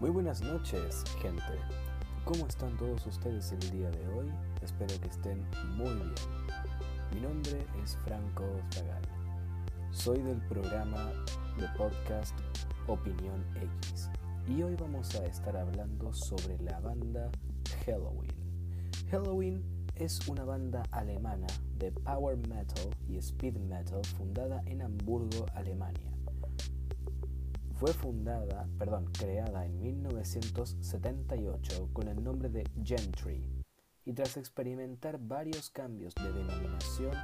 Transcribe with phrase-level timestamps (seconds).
[0.00, 1.42] Muy buenas noches, gente.
[2.24, 4.30] ¿Cómo están todos ustedes el día de hoy?
[4.62, 5.44] Espero que estén
[5.76, 6.14] muy bien.
[7.12, 9.02] Mi nombre es Franco Zagal.
[9.90, 11.10] Soy del programa
[11.58, 12.38] de podcast
[12.86, 13.44] Opinión
[13.82, 14.08] X
[14.46, 17.28] y hoy vamos a estar hablando sobre la banda
[17.84, 18.30] Halloween.
[19.10, 19.64] Halloween
[19.96, 26.07] es una banda alemana de power metal y speed metal fundada en Hamburgo, Alemania.
[27.78, 33.40] Fue fundada, perdón, creada en 1978 con el nombre de Gentry
[34.04, 37.14] y tras experimentar varios cambios de denominación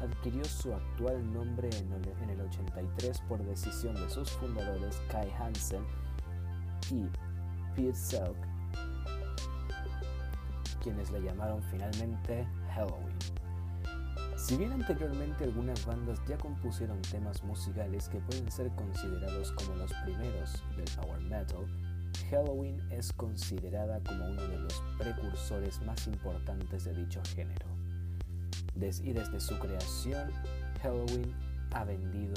[0.00, 5.84] adquirió su actual nombre en el 83 por decisión de sus fundadores Kai Hansen
[6.92, 7.08] y
[7.74, 8.36] Pete Selk,
[10.80, 13.43] quienes le llamaron finalmente Halloween.
[14.44, 19.90] Si bien anteriormente algunas bandas ya compusieron temas musicales que pueden ser considerados como los
[20.04, 21.66] primeros del power metal,
[22.28, 27.66] Halloween es considerada como uno de los precursores más importantes de dicho género.
[28.76, 30.30] y desde su creación,
[30.82, 31.34] Halloween
[31.72, 32.34] ha vendido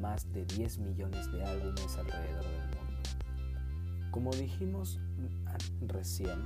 [0.00, 4.10] más de 10 millones de álbumes alrededor del mundo.
[4.10, 4.98] Como dijimos
[5.86, 6.42] recién,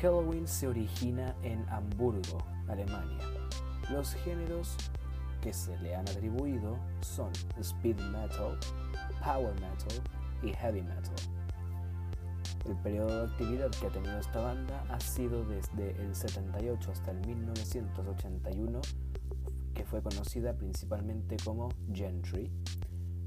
[0.00, 2.38] Halloween se origina en Hamburgo,
[2.72, 3.18] Alemania.
[3.90, 4.76] Los géneros
[5.40, 8.58] que se le han atribuido son speed metal,
[9.22, 10.00] power metal
[10.42, 11.14] y heavy metal.
[12.64, 17.10] El periodo de actividad que ha tenido esta banda ha sido desde el 78 hasta
[17.10, 18.80] el 1981,
[19.74, 22.52] que fue conocida principalmente como Gentry,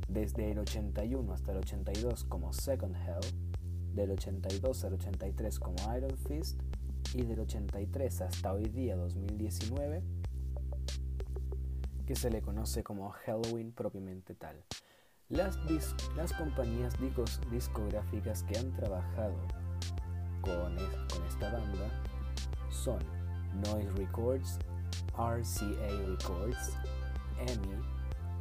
[0.08, 6.18] desde el 81 hasta el 82 como Second Hell, del 82 al 83 como Iron
[6.18, 6.62] Fist
[7.16, 10.04] y del 83 hasta hoy día 2019
[12.06, 14.62] que se le conoce como Halloween propiamente tal.
[15.30, 15.58] Las,
[16.18, 16.94] las compañías
[17.50, 19.36] discográficas que han trabajado
[20.42, 22.04] con, con esta banda
[22.70, 23.00] son
[23.64, 24.60] Noise Records,
[25.18, 26.78] RCA Records,
[27.40, 27.82] EMI,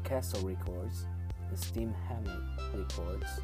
[0.02, 1.06] Castle Records,
[1.54, 2.40] Steam Hammer
[2.74, 3.40] Records,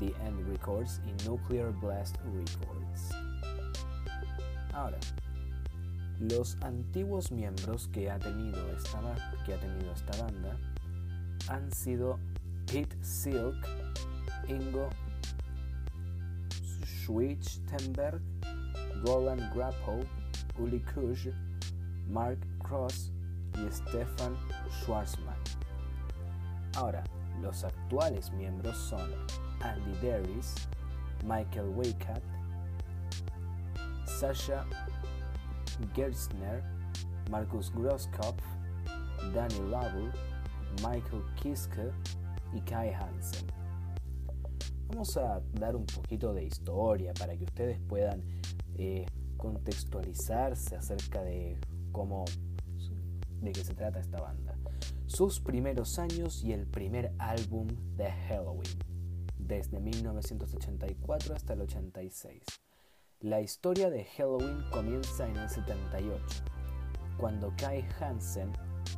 [0.00, 3.27] The End Records y Nuclear Blast Records.
[4.78, 5.00] Ahora,
[6.20, 9.00] los antiguos miembros que ha tenido esta,
[9.44, 10.56] que ha tenido esta banda
[11.48, 12.20] han sido
[12.64, 13.56] Pete Silk,
[14.46, 14.88] Ingo
[16.84, 18.22] Schwichtenberg,
[19.04, 19.98] Roland Grappo,
[20.60, 21.26] Uli Kusch,
[22.08, 23.10] Mark Cross
[23.54, 24.36] y Stefan
[24.70, 25.38] Schwarzman.
[26.76, 27.02] Ahora,
[27.42, 29.10] los actuales miembros son
[29.60, 30.54] Andy Darius,
[31.24, 32.22] Michael Waycat,
[34.18, 34.66] Sasha
[35.94, 36.64] Gerstner,
[37.30, 38.42] Marcus Grosskopf,
[39.32, 40.10] Danny Lovell,
[40.82, 41.92] Michael Kiske
[42.52, 43.46] y Kai Hansen.
[44.88, 48.24] Vamos a dar un poquito de historia para que ustedes puedan
[48.74, 51.56] eh, contextualizarse acerca de
[51.92, 52.24] cómo
[53.40, 54.56] de qué se trata esta banda.
[55.06, 58.78] Sus primeros años y el primer álbum de Halloween
[59.38, 62.42] desde 1984 hasta el 86.
[63.22, 66.22] La historia de Halloween comienza en el 78,
[67.16, 68.52] cuando Kai Hansen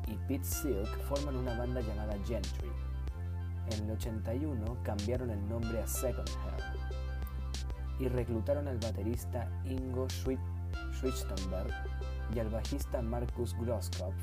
[0.09, 2.69] y Pete Silk forman una banda llamada Gentry.
[3.71, 11.73] En el 81 cambiaron el nombre a Second Hell y reclutaron al baterista Ingo Schwichtenberg
[12.35, 14.23] y al bajista Markus Grosskopf,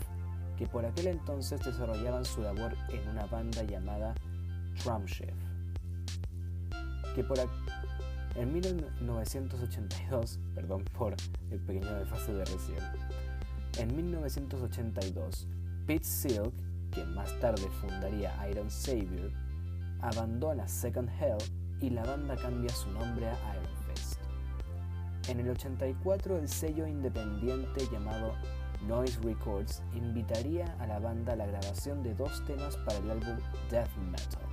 [0.60, 4.14] que por aquel entonces desarrollaban su labor en una banda llamada
[7.24, 7.40] por
[8.38, 11.16] en 1982, perdón por
[11.50, 12.80] el pequeño desfase de recién,
[13.80, 15.48] en 1982,
[15.86, 16.54] Pete Silk,
[16.92, 19.32] quien más tarde fundaría Iron Savior,
[20.02, 21.38] abandona Second Hell
[21.82, 24.20] y la banda cambia su nombre a Iron Fist.
[25.30, 28.34] En el 84, el sello independiente llamado
[28.88, 33.38] Noise Records invitaría a la banda a la grabación de dos temas para el álbum
[33.70, 34.47] Death Metal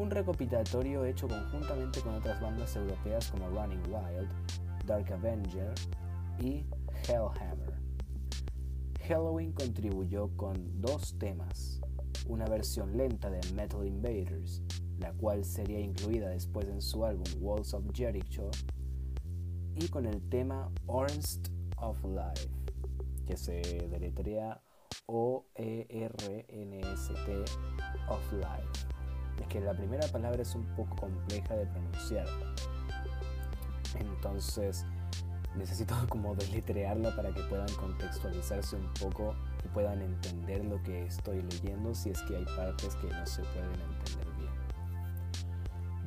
[0.00, 4.30] un recopilatorio hecho conjuntamente con otras bandas europeas como Running Wild,
[4.86, 5.74] Dark Avenger
[6.38, 6.64] y
[7.06, 7.78] Hellhammer.
[9.06, 11.82] Halloween contribuyó con dos temas,
[12.26, 14.62] una versión lenta de Metal Invaders,
[14.98, 18.50] la cual sería incluida después en su álbum Walls of Jericho,
[19.74, 22.48] y con el tema Ornst of Life,
[23.26, 23.60] que se
[23.90, 24.62] deletrea
[25.04, 25.84] O-E-R-N-S-T
[28.08, 28.99] of Life
[29.40, 32.26] es que la primera palabra es un poco compleja de pronunciar.
[33.98, 34.84] Entonces
[35.56, 39.34] necesito como deletrearla para que puedan contextualizarse un poco
[39.64, 43.42] y puedan entender lo que estoy leyendo si es que hay partes que no se
[43.42, 44.50] pueden entender bien.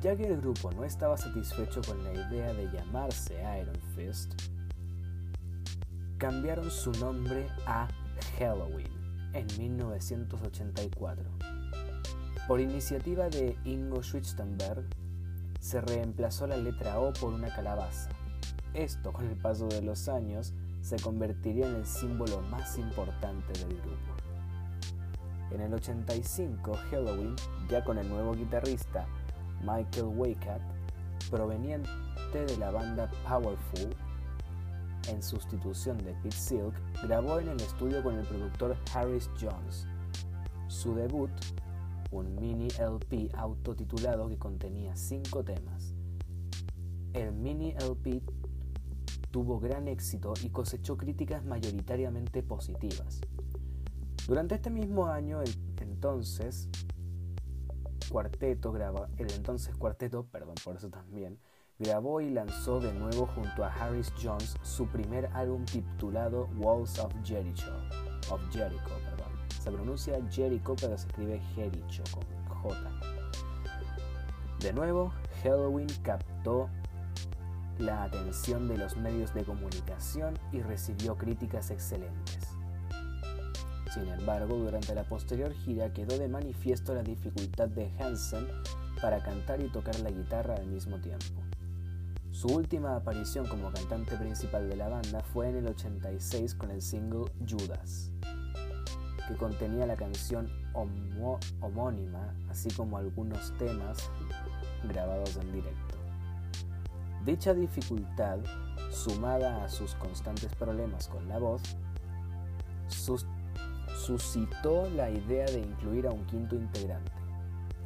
[0.00, 4.34] Ya que el grupo no estaba satisfecho con la idea de llamarse Iron Fist,
[6.18, 7.88] cambiaron su nombre a
[8.38, 8.88] Halloween
[9.32, 11.33] en 1984.
[12.46, 14.84] Por iniciativa de Ingo Schwichtenberg,
[15.60, 18.10] se reemplazó la letra O por una calabaza.
[18.74, 20.52] Esto, con el paso de los años,
[20.82, 24.12] se convertiría en el símbolo más importante del grupo.
[25.52, 27.34] En el 85, Halloween,
[27.70, 29.06] ya con el nuevo guitarrista
[29.62, 30.60] Michael Waycat,
[31.30, 31.88] proveniente
[32.32, 33.96] de la banda Powerful,
[35.08, 36.74] en sustitución de Pete Silk,
[37.04, 39.86] grabó en el estudio con el productor Harris Jones.
[40.68, 41.30] Su debut,
[42.14, 45.94] un mini LP autotitulado que contenía cinco temas.
[47.12, 48.22] El mini LP
[49.30, 53.20] tuvo gran éxito y cosechó críticas mayoritariamente positivas.
[54.28, 55.50] Durante este mismo año, el
[55.80, 56.68] entonces
[58.08, 58.72] cuarteto
[61.78, 67.12] grabó y lanzó de nuevo junto a Harris Jones su primer álbum titulado Walls of
[67.24, 67.72] Jericho.
[69.64, 72.22] Se pronuncia Jericho pero se escribe Jericho con
[72.54, 72.76] J.
[74.60, 75.10] De nuevo,
[75.42, 76.68] Halloween captó
[77.78, 82.46] la atención de los medios de comunicación y recibió críticas excelentes.
[83.94, 88.46] Sin embargo, durante la posterior gira quedó de manifiesto la dificultad de Hansen
[89.00, 91.40] para cantar y tocar la guitarra al mismo tiempo.
[92.32, 96.82] Su última aparición como cantante principal de la banda fue en el 86 con el
[96.82, 98.10] single Judas,
[99.28, 100.50] que contenía la canción
[101.60, 104.10] homónima, así como algunos temas
[104.88, 105.94] grabados en directo.
[107.24, 108.38] Dicha dificultad,
[108.90, 111.62] sumada a sus constantes problemas con la voz,
[113.96, 117.12] suscitó la idea de incluir a un quinto integrante.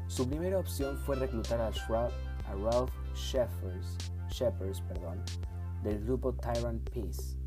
[0.08, 5.22] Su primera opción fue reclutar a, Ralph Sheffers, perdón,
[5.84, 7.37] del grupo Tyrant Peace.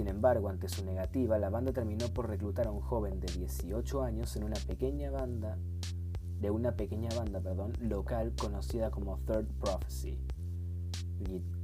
[0.00, 4.02] Sin embargo, ante su negativa, la banda terminó por reclutar a un joven de 18
[4.02, 5.58] años en una pequeña banda
[6.40, 10.18] de una pequeña banda perdón, local conocida como Third Prophecy,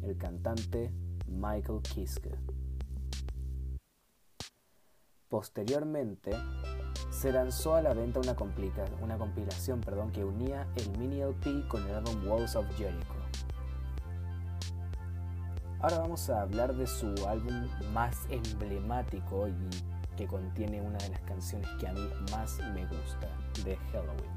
[0.02, 0.92] el cantante
[1.26, 2.38] Michael Kiske.
[5.30, 6.32] Posteriormente,
[7.08, 8.36] se lanzó a la venta una,
[9.00, 13.15] una compilación perdón, que unía el mini LP con el álbum Walls of Jericho.
[15.80, 19.54] Ahora vamos a hablar de su álbum más emblemático y
[20.16, 23.28] que contiene una de las canciones que a mí más me gusta
[23.62, 24.36] de Halloween.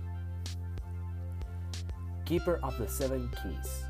[2.25, 3.85] Keeper of the Seven Keys,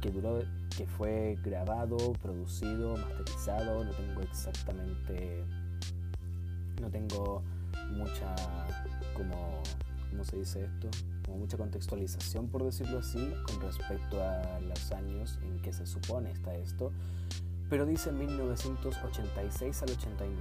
[0.00, 0.42] que, duró,
[0.76, 5.44] que fue grabado, producido, masterizado, no tengo exactamente,
[6.80, 7.42] no tengo
[7.90, 8.34] mucha
[9.14, 9.60] como
[10.14, 10.88] ¿cómo se dice esto?
[11.26, 16.30] Como mucha contextualización, por decirlo así, con respecto a los años en que se supone
[16.30, 16.92] está esto,
[17.68, 20.38] pero dice 1986 al 89.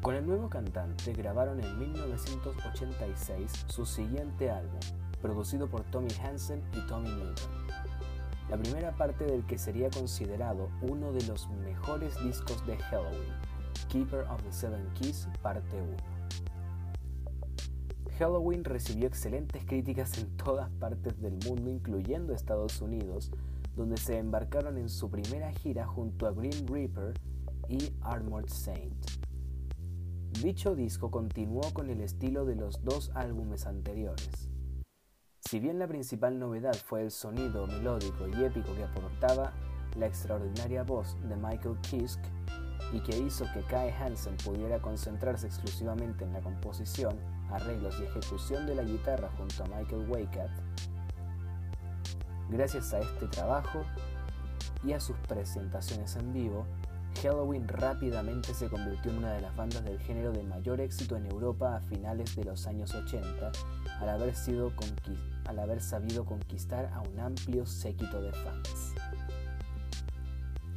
[0.00, 4.78] Con el nuevo cantante grabaron en 1986 su siguiente álbum,
[5.20, 7.50] producido por Tommy Hansen y Tommy Newton.
[8.50, 13.34] La primera parte del que sería considerado uno de los mejores discos de Halloween,
[13.88, 16.09] Keeper of the Seven Keys, parte 1.
[18.20, 23.32] Halloween recibió excelentes críticas en todas partes del mundo, incluyendo Estados Unidos,
[23.74, 27.14] donde se embarcaron en su primera gira junto a Green Reaper
[27.70, 28.94] y Armored Saint.
[30.42, 34.50] Dicho disco continuó con el estilo de los dos álbumes anteriores.
[35.38, 39.54] Si bien la principal novedad fue el sonido melódico y épico que aportaba
[39.96, 42.28] la extraordinaria voz de Michael Kiske
[42.92, 47.18] y que hizo que Kai Hansen pudiera concentrarse exclusivamente en la composición,
[47.52, 50.50] arreglos y ejecución de la guitarra junto a Michael Waycat,
[52.48, 53.82] gracias a este trabajo
[54.84, 56.66] y a sus presentaciones en vivo,
[57.22, 61.26] Halloween rápidamente se convirtió en una de las bandas del género de mayor éxito en
[61.26, 63.52] Europa a finales de los años 80,
[64.00, 64.72] al haber, sido
[65.46, 68.94] al haber sabido conquistar a un amplio séquito de fans.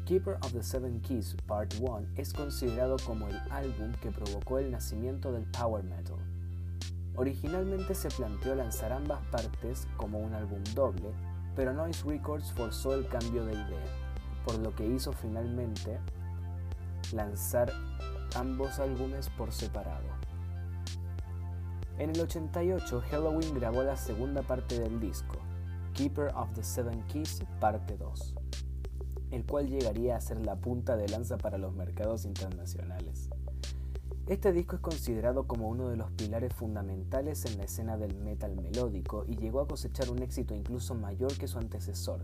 [0.05, 4.69] Keeper of the Seven Keys Part 1 es considerado como el álbum que provocó el
[4.69, 6.17] nacimiento del power metal.
[7.15, 11.11] Originalmente se planteó lanzar ambas partes como un álbum doble,
[11.55, 13.85] pero Noise Records forzó el cambio de idea,
[14.43, 15.99] por lo que hizo finalmente
[17.13, 17.71] lanzar
[18.35, 20.07] ambos álbumes por separado.
[21.99, 25.37] En el 88, Halloween grabó la segunda parte del disco,
[25.93, 28.33] Keeper of the Seven Keys, parte 2,
[29.29, 33.29] el cual llegaría a ser la punta de lanza para los mercados internacionales.
[34.33, 38.55] Este disco es considerado como uno de los pilares fundamentales en la escena del metal
[38.55, 42.23] melódico y llegó a cosechar un éxito incluso mayor que su antecesor.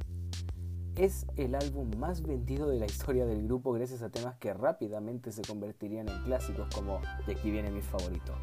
[0.95, 5.31] Es el álbum más vendido de la historia del grupo gracias a temas que rápidamente
[5.31, 8.33] se convertirían en clásicos como, y aquí viene mi favorito,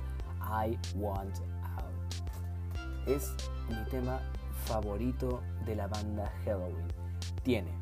[0.42, 3.08] I Want Out.
[3.08, 3.34] Es
[3.68, 4.20] mi tema
[4.66, 6.86] favorito de la banda Halloween.
[7.42, 7.72] Tiene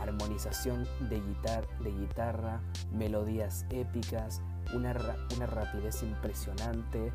[0.00, 1.20] armonización de,
[1.84, 4.40] de guitarra, melodías épicas,
[4.74, 7.12] una, rapidez impresionante,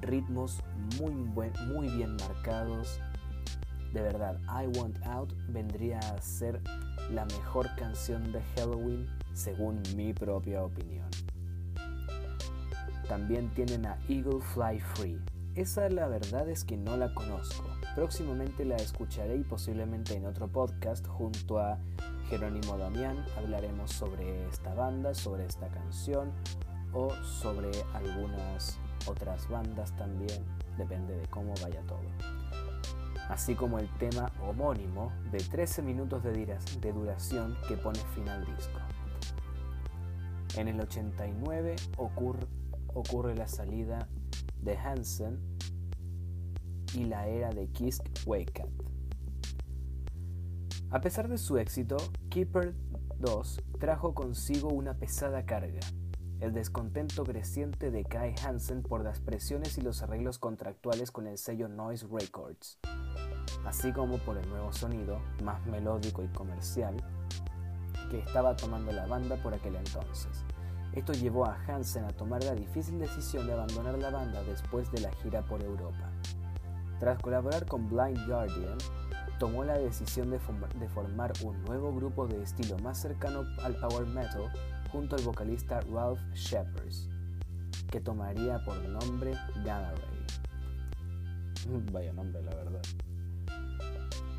[0.00, 0.60] ritmos
[0.98, 3.00] muy, muy bien marcados.
[3.92, 6.60] De verdad, I Want Out vendría a ser
[7.12, 11.08] la mejor canción de Halloween según mi propia opinión.
[13.08, 15.20] También tienen a Eagle Fly Free.
[15.54, 17.64] Esa la verdad es que no la conozco.
[17.94, 21.78] Próximamente la escucharé y posiblemente en otro podcast junto a
[22.28, 26.32] Jerónimo Damián hablaremos sobre esta banda, sobre esta canción
[26.92, 30.44] o sobre algunas otras bandas también,
[30.78, 32.02] depende de cómo vaya todo.
[33.28, 38.80] Así como el tema homónimo de 13 minutos de duración que pone fin al disco.
[40.56, 42.46] En el 89 ocurre,
[42.94, 44.08] ocurre la salida
[44.60, 45.40] de Hansen
[46.94, 48.93] y la era de Kiss Wake Up.
[50.94, 51.96] A pesar de su éxito,
[52.30, 52.72] Keeper
[53.18, 55.80] 2 trajo consigo una pesada carga,
[56.38, 61.36] el descontento creciente de Kai Hansen por las presiones y los arreglos contractuales con el
[61.36, 62.78] sello Noise Records,
[63.66, 66.94] así como por el nuevo sonido, más melódico y comercial,
[68.08, 70.44] que estaba tomando la banda por aquel entonces.
[70.92, 75.00] Esto llevó a Hansen a tomar la difícil decisión de abandonar la banda después de
[75.00, 76.12] la gira por Europa.
[77.00, 78.78] Tras colaborar con Blind Guardian,
[79.38, 84.50] tomó la decisión de, formar un nuevo grupo de estilo más cercano al power metal
[84.90, 86.92] junto al vocalista Ralph Shepard,
[87.90, 89.32] que tomaría por nombre
[89.64, 91.82] Gamma Ray.
[91.92, 92.82] Vaya nombre, la verdad.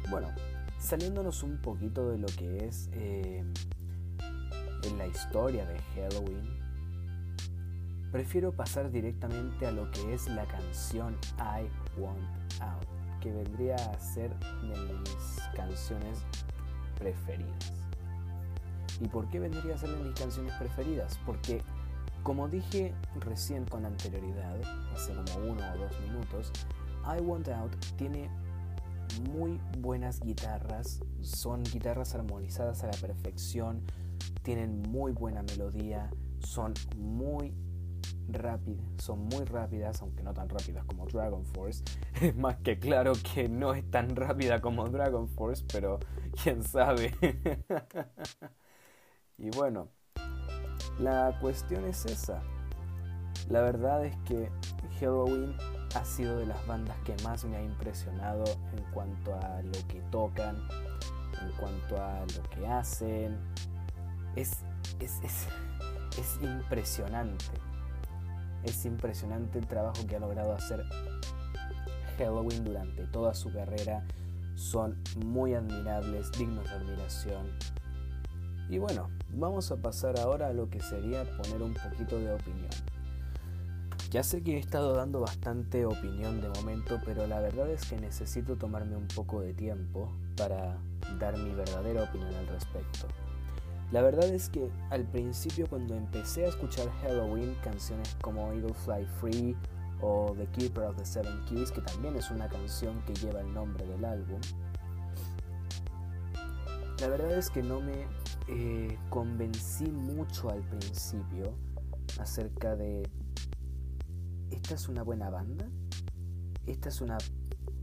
[0.09, 0.29] Bueno,
[0.79, 3.43] saliéndonos un poquito de lo que es eh,
[4.83, 6.43] en la historia de Halloween,
[8.11, 11.67] prefiero pasar directamente a lo que es la canción I
[11.99, 12.21] Want
[12.61, 12.94] Out
[13.25, 14.29] que vendría a ser
[14.61, 16.19] de mis canciones
[16.99, 17.73] preferidas.
[19.01, 21.17] ¿Y por qué vendría a ser de mis canciones preferidas?
[21.25, 21.63] Porque,
[22.21, 24.61] como dije recién con anterioridad,
[24.93, 26.51] hace como uno o dos minutos,
[27.03, 28.29] I Want Out tiene
[29.31, 33.81] muy buenas guitarras, son guitarras armonizadas a la perfección,
[34.43, 37.55] tienen muy buena melodía, son muy
[38.27, 41.83] rápidas, son muy rápidas, aunque no tan rápidas como Dragon Force.
[42.21, 45.99] Es más que claro que no es tan rápida como Dragon Force, pero
[46.41, 47.13] quién sabe.
[49.37, 49.89] y bueno,
[50.99, 52.41] la cuestión es esa.
[53.49, 54.49] La verdad es que
[54.99, 55.55] Halloween
[55.93, 58.43] ha sido de las bandas que más me ha impresionado
[58.75, 60.55] en cuanto a lo que tocan,
[61.41, 63.37] en cuanto a lo que hacen.
[64.35, 64.63] Es,
[64.99, 65.47] es, es,
[66.17, 67.45] es impresionante.
[68.65, 70.83] Es impresionante el trabajo que ha logrado hacer
[72.17, 74.03] Halloween durante toda su carrera.
[74.55, 77.45] Son muy admirables, dignos de admiración.
[78.67, 82.71] Y bueno, vamos a pasar ahora a lo que sería poner un poquito de opinión.
[84.09, 87.97] Ya sé que he estado dando bastante opinión de momento, pero la verdad es que
[87.97, 90.77] necesito tomarme un poco de tiempo para
[91.19, 93.07] dar mi verdadera opinión al respecto.
[93.91, 99.05] La verdad es que al principio cuando empecé a escuchar Halloween, canciones como Eagle Fly
[99.19, 99.55] Free
[100.01, 103.53] o The Keeper of the Seven Keys, que también es una canción que lleva el
[103.53, 104.41] nombre del álbum,
[107.01, 108.07] la verdad es que no me
[108.47, 111.53] eh, convencí mucho al principio
[112.19, 113.03] acerca de,
[114.49, 115.67] ¿esta es una buena banda?
[116.65, 117.17] ¿Esta es una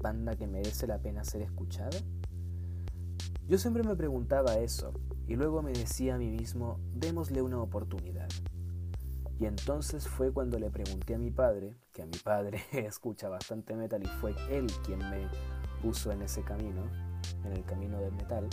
[0.01, 1.99] banda que merece la pena ser escuchada?
[3.47, 4.95] Yo siempre me preguntaba eso,
[5.27, 8.29] y luego me decía a mí mismo, démosle una oportunidad.
[9.39, 13.75] Y entonces fue cuando le pregunté a mi padre, que a mi padre escucha bastante
[13.75, 15.29] metal y fue él quien me
[15.83, 16.83] puso en ese camino,
[17.45, 18.49] en el camino del metal,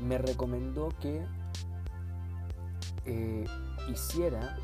[0.00, 1.24] me recomendó que
[3.04, 3.44] eh,
[3.88, 4.56] hiciera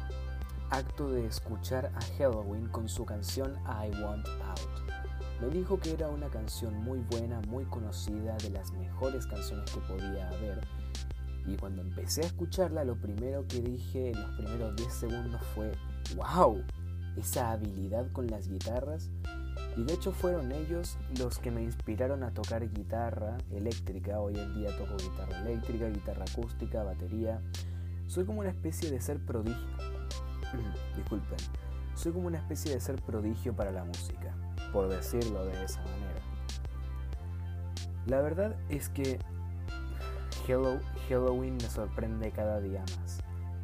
[0.71, 4.88] acto de escuchar a Halloween con su canción I Want Out.
[5.41, 9.81] Me dijo que era una canción muy buena, muy conocida, de las mejores canciones que
[9.81, 10.61] podía haber.
[11.47, 15.73] Y cuando empecé a escucharla, lo primero que dije en los primeros 10 segundos fue,
[16.17, 16.63] wow,
[17.17, 19.11] esa habilidad con las guitarras.
[19.77, 24.21] Y de hecho fueron ellos los que me inspiraron a tocar guitarra eléctrica.
[24.21, 27.41] Hoy en día toco guitarra eléctrica, guitarra acústica, batería.
[28.09, 29.77] Soy como una especie de ser prodigio.
[30.97, 31.39] Disculpen.
[31.95, 34.35] Soy como una especie de ser prodigio para la música,
[34.73, 36.21] por decirlo de esa manera.
[38.07, 39.19] La verdad es que
[41.09, 43.19] Halloween me sorprende cada día más.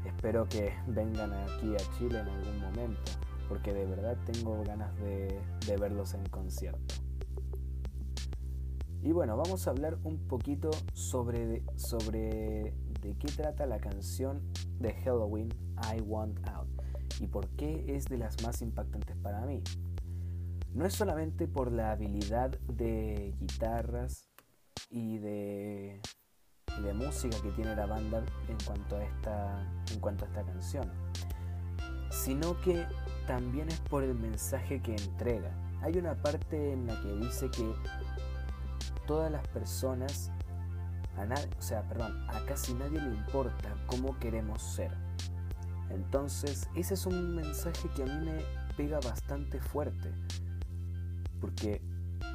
[0.05, 3.13] Espero que vengan aquí a Chile en algún momento,
[3.49, 5.41] porque de verdad tengo ganas de,
[5.79, 6.95] verlos en concierto.
[9.03, 14.43] Y bueno, vamos a hablar un poquito sobre, sobre de qué trata la canción
[14.79, 16.69] de Halloween I Want Out
[17.21, 19.63] y por qué es de las más impactantes para mí.
[20.75, 24.29] No es solamente por la habilidad de guitarras
[24.91, 26.01] y de,
[26.95, 30.91] música que tiene la banda en cuanto, a esta, en cuanto a esta canción,
[32.11, 32.85] sino que
[33.29, 35.53] también es por el mensaje que entrega.
[35.81, 37.73] Hay una parte en la que dice que
[39.07, 40.33] todas las personas,
[41.17, 41.23] a
[41.57, 44.91] o sea, perdón, a casi nadie le importa cómo queremos ser.
[45.91, 48.43] Entonces, ese es un mensaje que a mí me
[48.77, 50.13] pega bastante fuerte,
[51.45, 51.83] porque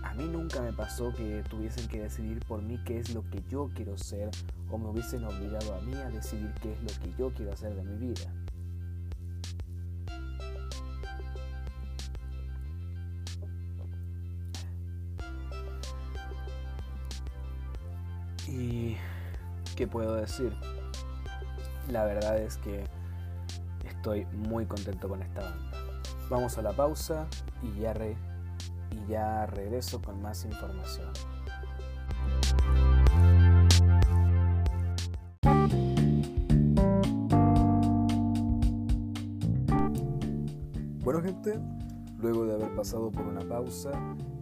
[0.03, 3.41] a mí nunca me pasó que tuviesen que decidir por mí qué es lo que
[3.49, 4.29] yo quiero ser
[4.69, 7.73] o me hubiesen obligado a mí a decidir qué es lo que yo quiero hacer
[7.73, 8.31] de mi vida.
[18.47, 18.95] ¿Y
[19.75, 20.53] qué puedo decir?
[21.91, 22.83] La verdad es que
[23.87, 25.71] estoy muy contento con esta banda.
[26.29, 27.25] Vamos a la pausa
[27.63, 27.95] y ya,
[28.91, 31.11] y ya regreso con más información.
[41.03, 41.59] Bueno gente,
[42.19, 43.91] luego de haber pasado por una pausa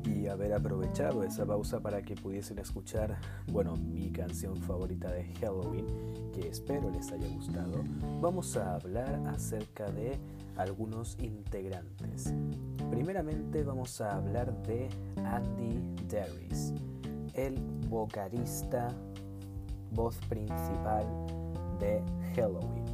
[0.03, 3.17] y haber aprovechado esa pausa para que pudiesen escuchar,
[3.51, 5.85] bueno, mi canción favorita de Halloween,
[6.33, 7.83] que espero les haya gustado,
[8.21, 10.19] vamos a hablar acerca de
[10.57, 12.33] algunos integrantes.
[12.89, 16.73] Primeramente vamos a hablar de Andy Darius,
[17.33, 17.55] el
[17.87, 18.89] vocalista,
[19.91, 21.05] voz principal
[21.79, 22.01] de
[22.35, 22.85] Halloween.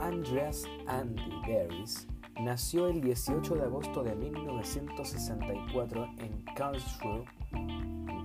[0.00, 2.06] Andreas Andy Darius
[2.40, 7.24] nació el 18 de agosto de 1964 en Karlsruhe,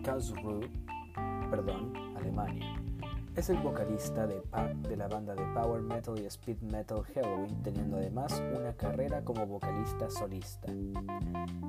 [0.03, 0.69] Karlsruhe
[1.51, 2.77] perdón, Alemania.
[3.35, 4.41] Es el vocalista de,
[4.87, 9.45] de la banda de power metal y speed metal Halloween, teniendo además una carrera como
[9.45, 10.71] vocalista solista.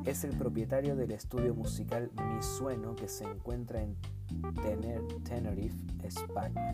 [0.05, 3.97] Es el propietario del estudio musical Mi Sueno que se encuentra en
[5.25, 6.73] Tenerife, España.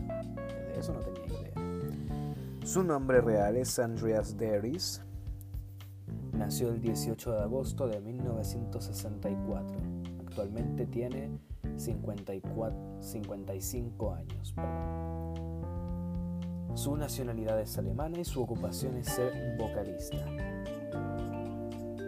[0.73, 1.53] De eso no tenía idea.
[2.63, 5.01] Su nombre real es Andreas Deris.
[6.33, 9.77] Nació el 18 de agosto de 1964.
[10.19, 11.48] Actualmente tiene
[11.79, 14.55] 54, 55 años.
[16.75, 20.25] Su nacionalidad es alemana y su ocupación es ser vocalista.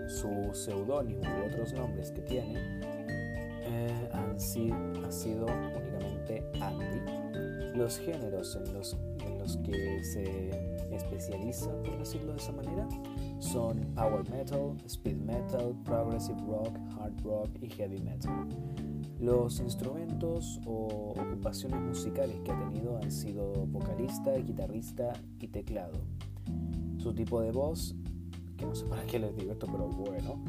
[0.07, 2.59] Su seudónimo u otros nombres que tiene
[3.63, 7.77] eh, han sido, únicamente Andy.
[7.77, 8.97] Los géneros en los
[9.41, 10.49] los que se
[10.95, 12.87] especializa, por decirlo de esa manera,
[13.39, 18.47] son power metal, speed metal, progressive rock, hard rock y heavy metal.
[19.21, 25.99] Los instrumentos o ocupaciones musicales que ha tenido han sido vocalista, guitarrista y teclado.
[26.97, 27.95] Su tipo de voz,
[28.57, 30.43] que no sé para qué les digo esto, pero bueno,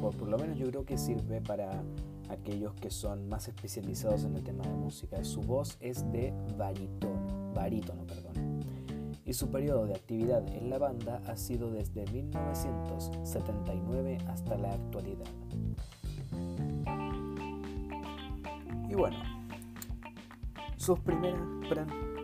[0.00, 1.84] por, por lo menos yo creo que sirve para
[2.30, 5.22] aquellos que son más especializados en el tema de música.
[5.22, 8.64] Su voz es de barítono, barítono, perdón.
[9.26, 15.28] Y su periodo de actividad en la banda ha sido desde 1979 hasta la actualidad.
[18.98, 19.16] Bueno,
[20.76, 21.40] sus primeras,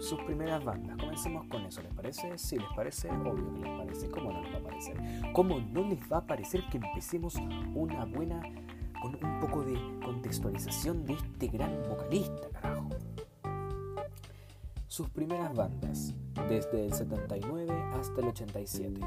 [0.00, 0.96] sus primeras bandas.
[0.98, 2.36] Comencemos con eso, ¿les parece?
[2.36, 4.10] Si les parece, obvio que les parece.
[4.10, 4.96] ¿Cómo no les va a parecer?
[5.32, 7.36] ¿Cómo no les va a parecer que empecemos
[7.74, 8.42] una buena
[9.04, 12.88] con un poco de contextualización de este gran vocalista, carajo.
[14.86, 16.14] Sus primeras bandas,
[16.48, 19.00] desde el 79 hasta el 87.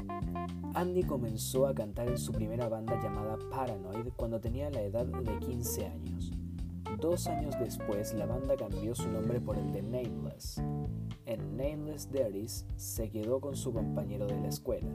[0.74, 5.36] Andy comenzó a cantar en su primera banda llamada Paranoid cuando tenía la edad de
[5.40, 6.37] 15 años.
[6.96, 10.62] Dos años después, la banda cambió su nombre por el de Nameless.
[11.26, 14.88] En Nameless Daddies se quedó con su compañero de la escuela,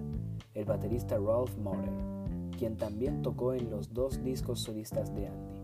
[0.53, 2.13] el baterista Ralph Motter
[2.63, 5.61] quien también tocó en los dos discos solistas de Andy.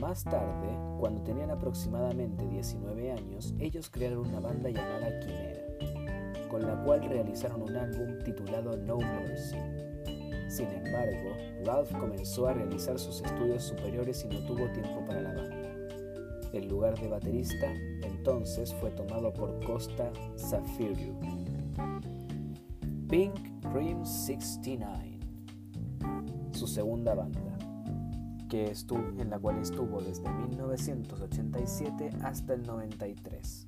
[0.00, 6.82] Más tarde, cuando tenían aproximadamente 19 años, ellos crearon una banda llamada Quimera, con la
[6.84, 9.56] cual realizaron un álbum titulado No Mercy.
[10.48, 11.30] Sin embargo,
[11.64, 15.74] Ralph comenzó a realizar sus estudios superiores y no tuvo tiempo para la banda.
[16.52, 17.66] El lugar de baterista
[18.02, 21.18] entonces fue tomado por Costa Zafiru.
[23.08, 23.34] Pink
[23.72, 25.18] Cream 69,
[26.52, 27.58] su segunda banda,
[28.48, 33.66] que estuvo, en la cual estuvo desde 1987 hasta el 93.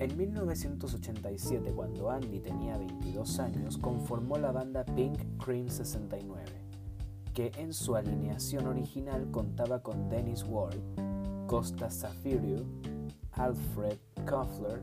[0.00, 6.42] En 1987, cuando Andy tenía 22 años, conformó la banda Pink Cream 69,
[7.34, 10.78] que en su alineación original contaba con Dennis Ward,
[11.46, 12.64] Costa Zafirio,
[13.32, 14.82] Alfred Koffler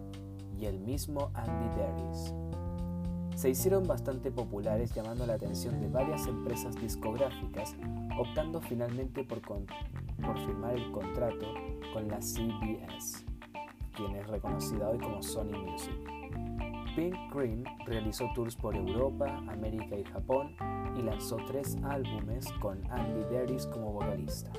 [0.56, 2.36] y el mismo Andy Darius.
[3.36, 7.76] Se hicieron bastante populares llamando la atención de varias empresas discográficas,
[8.20, 11.48] optando finalmente por, por firmar el contrato
[11.92, 13.27] con la CBS,
[13.98, 15.96] quien es reconocida hoy como Sony Music.
[16.96, 20.56] Pink Cream realizó tours por Europa, América y Japón
[20.96, 24.52] y lanzó tres álbumes con Andy Darius como vocalista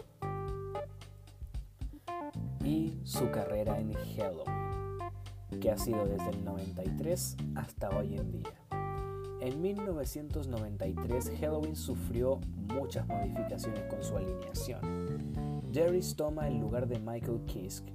[2.64, 8.54] y su carrera en Halloween, que ha sido desde el 93 hasta hoy en día.
[9.40, 12.40] En 1993 Halloween sufrió
[12.74, 14.80] muchas modificaciones con su alineación.
[15.72, 17.92] Jerry's toma el lugar de Michael Kiske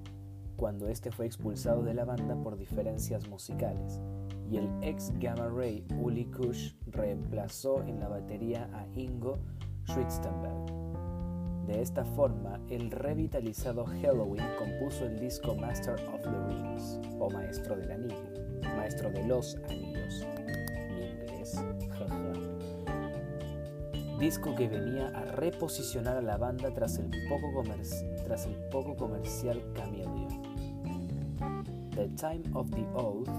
[0.56, 4.02] cuando este fue expulsado de la banda por diferencias musicales
[4.50, 9.40] y el ex Gamma Ray Uli Kush reemplazó en la batería a Ingo
[9.88, 10.84] Schwitzenberg.
[11.66, 17.78] De esta forma, el revitalizado Halloween compuso el disco Master of the Rings, o Maestro
[17.78, 20.28] del Anillo, Maestro de los Anillos,
[20.90, 21.64] en inglés,
[24.20, 27.64] Disco que venía a reposicionar a la banda tras el poco,
[28.24, 30.23] tras el poco comercial Chameleon.
[31.96, 33.30] The Time of the Oath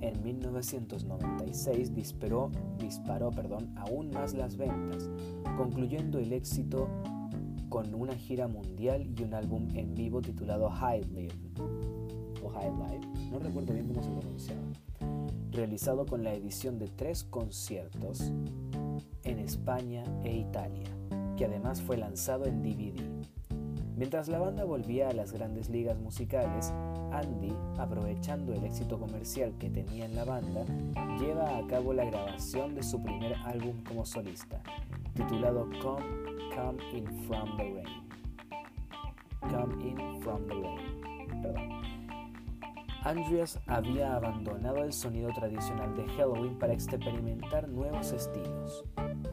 [0.00, 2.50] en 1996 disparó,
[3.76, 5.10] aún más las ventas,
[5.56, 6.88] concluyendo el éxito
[7.68, 11.34] con una gira mundial y un álbum en vivo titulado High Live,
[12.42, 14.62] o High Live, no recuerdo bien cómo se pronunciaba,
[15.50, 18.32] realizado con la edición de tres conciertos
[19.24, 20.88] en España e Italia,
[21.36, 23.02] que además fue lanzado en DVD.
[23.96, 26.72] Mientras la banda volvía a las grandes ligas musicales,
[27.12, 30.64] Andy, aprovechando el éxito comercial que tenía en la banda,
[31.18, 34.62] lleva a cabo la grabación de su primer álbum como solista,
[35.14, 36.04] titulado Come,
[36.54, 38.10] Come In From The Rain.
[39.40, 41.00] Come In From The Rain.
[43.02, 48.84] Andreas había abandonado el sonido tradicional de Halloween para experimentar nuevos estilos.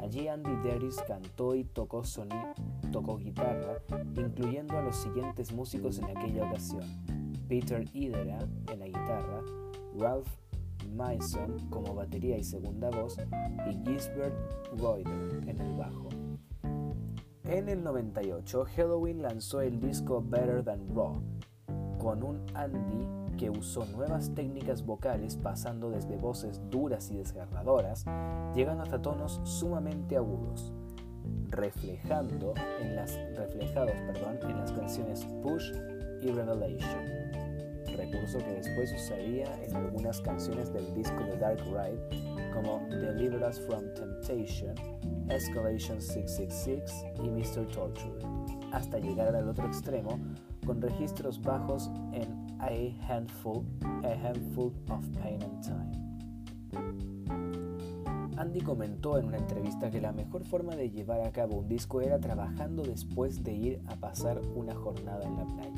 [0.01, 2.03] Allí Andy Darius cantó y tocó,
[2.93, 3.79] tocó guitarra,
[4.15, 7.16] incluyendo a los siguientes músicos en aquella ocasión.
[7.47, 8.39] Peter Idera
[8.71, 9.41] en la guitarra,
[9.97, 10.27] Ralph
[10.93, 13.17] Mason como batería y segunda voz
[13.69, 14.35] y Gisbert
[14.77, 16.09] Reuter en el bajo.
[17.45, 21.21] En el 98, Halloween lanzó el disco Better Than Raw,
[21.97, 23.07] con un Andy
[23.37, 28.05] que usó nuevas técnicas vocales pasando desde voces duras y desgarradoras,
[28.53, 30.73] llegando hasta tonos sumamente agudos,
[31.49, 35.71] reflejando en las, reflejados perdón, en las canciones Push
[36.21, 37.05] y Revelation,
[37.95, 43.59] recurso que después usaría en algunas canciones del disco de Dark Ride como Deliver Us
[43.59, 44.75] From Temptation,
[45.29, 47.67] Escalation 666 y Mr.
[47.67, 48.19] Torture,
[48.71, 50.19] hasta llegar al otro extremo
[50.65, 52.69] con registros bajos en A
[53.07, 53.63] Handful,
[54.03, 56.07] a handful of Pain and Time.
[58.37, 62.01] Andy comentó en una entrevista que la mejor forma de llevar a cabo un disco
[62.01, 65.71] era trabajando después de ir a pasar una jornada en la playa,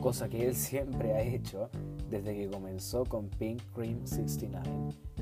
[0.00, 1.70] cosa que él siempre ha hecho
[2.10, 4.62] desde que comenzó con Pink Cream 69,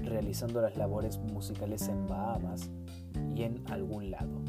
[0.04, 2.70] realizando las labores musicales en Bahamas
[3.34, 4.42] y en algún lado.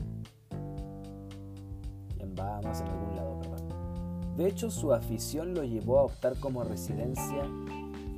[2.19, 4.35] En Bahamas, en algún lado, perdón.
[4.35, 7.43] De hecho, su afición lo llevó a optar como residencia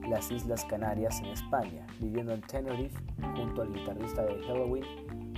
[0.10, 3.00] las Islas Canarias en España, viviendo en Tenerife
[3.38, 4.84] junto al guitarrista de Halloween,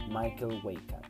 [0.09, 1.00] Michael Waycat.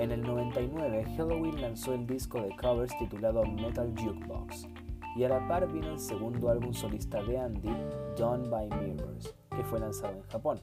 [0.00, 4.66] En el 99, Halloween lanzó el disco de covers titulado Metal Jukebox,
[5.14, 7.70] y a la par vino el segundo álbum solista de Andy,
[8.16, 10.60] Done by Mirrors, que fue lanzado en Japón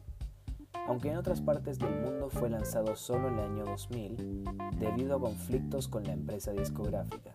[0.88, 4.46] aunque en otras partes del mundo fue lanzado solo en el año 2000
[4.80, 7.34] debido a conflictos con la empresa discográfica.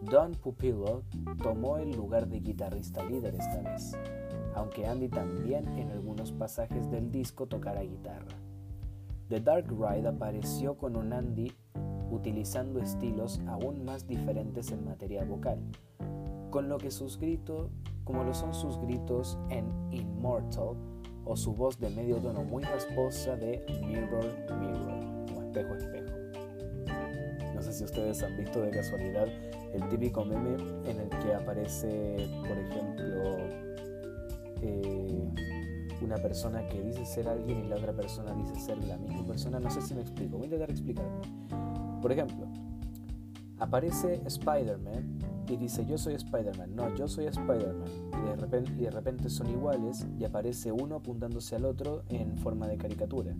[0.00, 1.02] Don Pupillo
[1.42, 3.96] tomó el lugar de guitarrista líder esta vez,
[4.54, 8.39] aunque Andy también en algunos pasajes del disco tocara guitarra.
[9.30, 11.52] The Dark Ride apareció con un Andy
[12.10, 15.60] utilizando estilos aún más diferentes en materia vocal,
[16.50, 17.70] con lo que sus gritos,
[18.02, 20.74] como lo son sus gritos en Immortal,
[21.24, 24.26] o su voz de medio tono muy rasposa de Mirror
[24.58, 26.16] Mirror, como espejo espejo.
[27.54, 29.28] No sé si ustedes han visto de casualidad
[29.72, 30.56] el típico meme
[30.90, 33.36] en el que aparece, por ejemplo,
[34.60, 35.30] eh,
[36.04, 39.60] una persona que dice ser alguien y la otra persona dice ser la misma persona.
[39.60, 41.20] No sé si me explico, voy a intentar explicarme.
[42.00, 42.46] Por ejemplo,
[43.58, 47.88] aparece Spider-Man y dice yo soy Spider-Man, no, yo soy Spider-Man.
[48.12, 52.36] Y de, repente, y de repente son iguales y aparece uno apuntándose al otro en
[52.38, 53.34] forma de caricatura.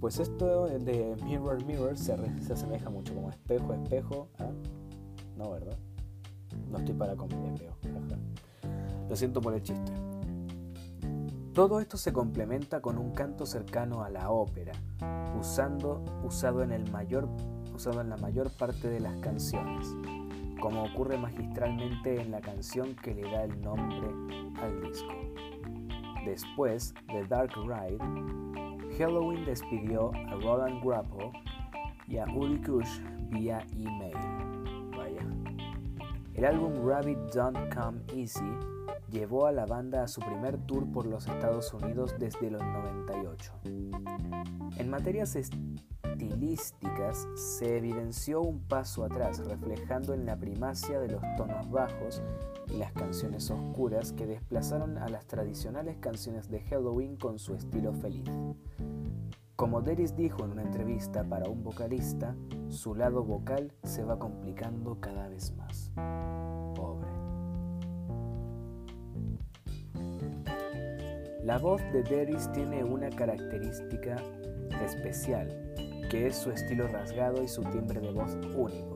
[0.00, 4.28] Pues esto de Mirror Mirror se, se asemeja mucho como espejo espejo.
[4.38, 4.50] ¿ah?
[5.36, 5.76] No, ¿verdad?
[6.70, 7.74] No estoy para comedia, creo.
[9.08, 9.92] Lo siento por el chiste.
[11.54, 14.70] Todo esto se complementa con un canto cercano a la ópera,
[15.36, 17.28] usando, usado, en el mayor,
[17.74, 19.88] usado en la mayor parte de las canciones,
[20.60, 24.08] como ocurre magistralmente en la canción que le da el nombre
[24.62, 25.12] al disco.
[26.24, 27.98] Después de Dark Ride,
[28.96, 31.32] Halloween despidió a Roland Grapple
[32.06, 34.16] y a Uli Kush vía email.
[34.96, 35.26] Vaya.
[36.34, 38.79] El álbum Rabbit Don't Come Easy
[39.10, 43.52] llevó a la banda a su primer tour por los Estados Unidos desde los 98.
[44.76, 51.70] En materias estilísticas se evidenció un paso atrás, reflejando en la primacia de los tonos
[51.70, 52.22] bajos
[52.68, 57.92] y las canciones oscuras que desplazaron a las tradicionales canciones de Halloween con su estilo
[57.92, 58.30] feliz.
[59.56, 62.34] Como Deris dijo en una entrevista para un vocalista,
[62.68, 65.92] su lado vocal se va complicando cada vez más.
[71.42, 74.16] La voz de Deris tiene una característica
[74.84, 75.48] especial,
[76.10, 78.92] que es su estilo rasgado y su timbre de voz único,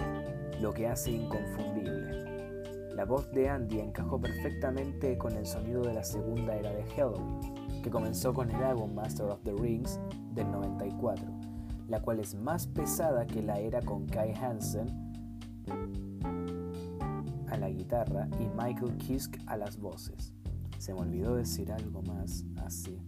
[0.61, 2.93] lo que hace inconfundible.
[2.95, 7.81] La voz de Andy encajó perfectamente con el sonido de la segunda era de Halloween,
[7.83, 9.99] que comenzó con el álbum Master of the Rings
[10.35, 11.25] del 94,
[11.89, 14.87] la cual es más pesada que la era con Kai Hansen
[17.49, 20.34] a la guitarra y Michael Kiske a las voces.
[20.85, 23.01] Se me olvidó decir algo más así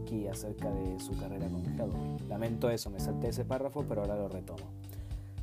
[0.00, 2.16] aquí acerca de su carrera con Halloween.
[2.28, 4.70] Lamento eso, me salté ese párrafo, pero ahora lo retomo.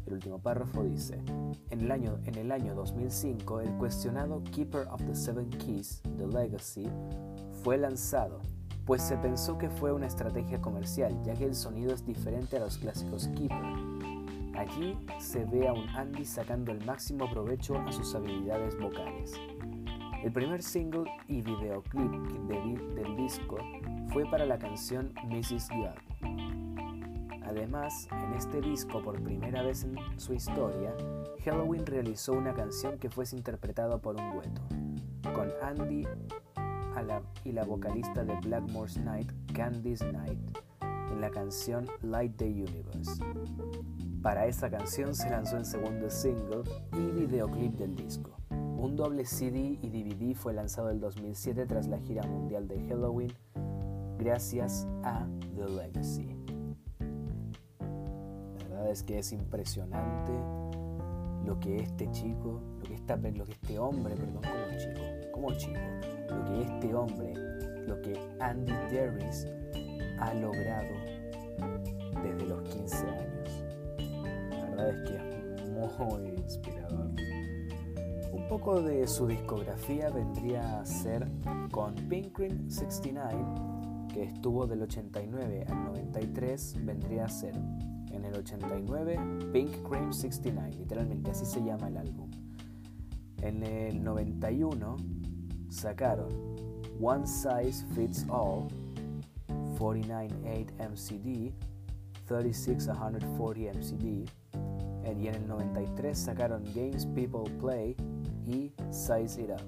[0.06, 1.22] El último párrafo dice,
[1.72, 6.26] en el, año, en el año 2005 el cuestionado Keeper of the Seven Keys, The
[6.26, 6.88] Legacy,
[7.64, 8.40] fue lanzado,
[8.86, 12.62] pues se pensó que fue una estrategia comercial, ya que el sonido es diferente a
[12.62, 13.62] los clásicos Keeper.
[14.56, 19.34] Allí se ve a un Andy sacando el máximo provecho a sus habilidades vocales.
[20.24, 22.10] El primer single y videoclip
[22.96, 23.58] del disco
[24.14, 25.68] fue para la canción Mrs.
[25.70, 27.42] God.
[27.44, 30.96] Además, en este disco, por primera vez en su historia,
[31.44, 34.62] Halloween realizó una canción que fuese interpretada por un dueto,
[35.34, 36.08] con Andy
[37.44, 40.40] y la vocalista de Blackmore's Night, Candice Night,
[40.82, 43.22] en la canción Light the Universe.
[44.22, 48.43] Para esa canción se lanzó el segundo single y videoclip del disco.
[48.84, 53.32] Un doble CD y DVD fue lanzado en 2007 tras la gira mundial de Halloween
[54.20, 56.36] gracias a The Legacy.
[57.80, 60.34] La verdad es que es impresionante
[61.46, 65.80] lo que este chico, lo que, este hombre, perdón, como chico, como chico,
[66.28, 67.34] lo que este hombre,
[67.88, 69.48] lo que Andy Derris
[70.20, 70.94] ha logrado
[72.22, 73.64] desde los 15 años.
[74.50, 77.13] La verdad es que es muy inspirador.
[78.54, 81.28] Poco de su discografía vendría a ser
[81.72, 83.36] con Pink Cream 69,
[84.14, 87.56] que estuvo del 89 al 93, vendría a ser
[88.12, 92.30] en el 89 Pink Cream 69, literalmente así se llama el álbum.
[93.42, 94.98] En el 91
[95.70, 96.30] sacaron
[97.02, 98.68] One Size Fits All,
[99.80, 101.54] 49.8 MCD,
[102.30, 104.30] 36.140 MCD,
[105.24, 107.96] y en el 93 sacaron Games People Play
[108.48, 109.62] y Size It Up.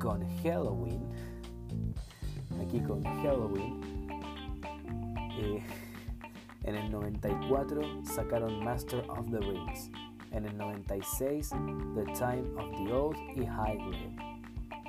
[0.00, 1.00] Con Halloween,
[2.60, 3.80] aquí con Halloween,
[5.38, 5.62] eh,
[6.64, 9.90] en el 94 sacaron Master of the Rings.
[10.30, 11.50] En el 96
[11.94, 14.16] The Time of the Old y High Grade.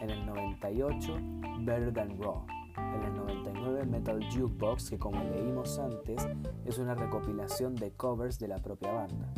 [0.01, 1.17] En el 98
[1.59, 2.45] Better Than Raw.
[2.77, 6.27] En el 99 Metal Jukebox, que como leímos antes,
[6.65, 9.33] es una recopilación de covers de la propia banda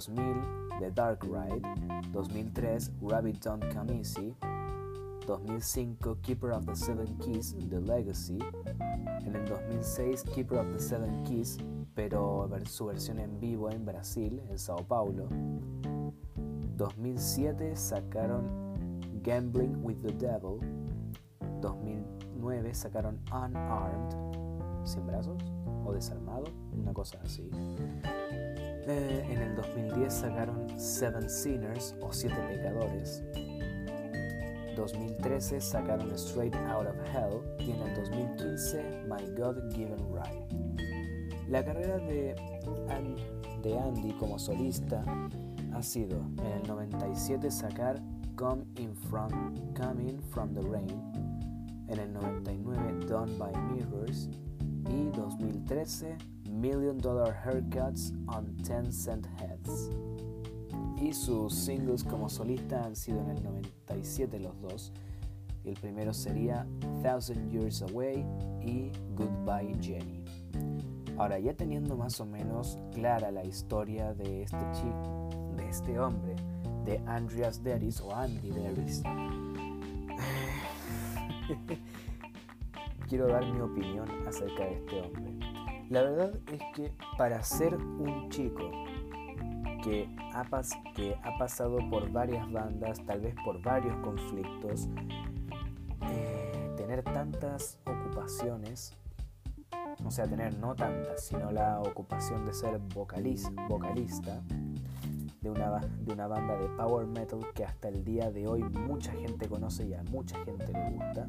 [0.00, 1.62] 2000 The Dark Ride,
[2.12, 4.34] 2003 Rabbit Don't Come Easy,
[5.26, 8.38] 2005 Keeper of the Seven Keys, The Legacy,
[9.26, 11.58] en el 2006 Keeper of the Seven Keys,
[11.94, 15.28] pero su versión en vivo en Brasil, en Sao Paulo.
[16.78, 18.48] 2007 sacaron
[19.22, 20.60] Gambling with the Devil,
[21.60, 24.16] 2009 sacaron Unarmed,
[24.84, 25.42] sin brazos
[25.84, 27.50] o desarmado, una cosa así.
[28.86, 33.22] Eh, en el 2010 sacaron Seven Sinners o Siete Pecadores.
[34.76, 40.78] 2013 sacaron Straight Out of Hell y en el 2015 My God Given Right.
[41.48, 42.34] La carrera de,
[43.62, 45.04] de Andy como solista
[45.74, 48.00] ha sido en el 97 sacar
[48.36, 49.30] Come in from,
[49.74, 50.88] Coming from the Rain,
[51.88, 54.30] en el 99 Done by Mirrors
[54.88, 56.16] y 2013
[56.60, 59.90] Million Dollar Haircuts on 10 Cent Heads.
[61.00, 64.92] Y sus singles como solista han sido en el 97 los dos.
[65.64, 66.66] El primero sería
[67.02, 68.26] Thousand Years Away
[68.60, 70.22] y Goodbye Jenny.
[71.16, 76.36] Ahora ya teniendo más o menos clara la historia de este chico, de este hombre,
[76.84, 79.02] de Andreas Deris o Andy Deris,
[83.08, 85.49] quiero dar mi opinión acerca de este hombre.
[85.90, 88.70] La verdad es que para ser un chico
[89.82, 90.44] que ha,
[91.36, 94.88] pasado por varias bandas, tal vez por varios conflictos,
[96.02, 98.96] eh, tener tantas ocupaciones,
[100.04, 104.40] o sea, tener no tantas, sino la ocupación de ser vocalista, vocalista
[105.40, 109.10] de una, de una banda de power metal que hasta el día de hoy mucha
[109.10, 111.26] gente conoce y a mucha gente le gusta.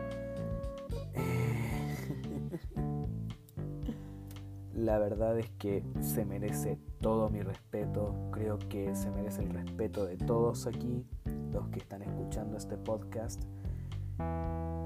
[4.82, 10.08] La verdad es que se merece todo mi respeto, creo que se merece el respeto
[10.08, 11.06] de todos aquí,
[11.52, 13.44] los que están escuchando este podcast.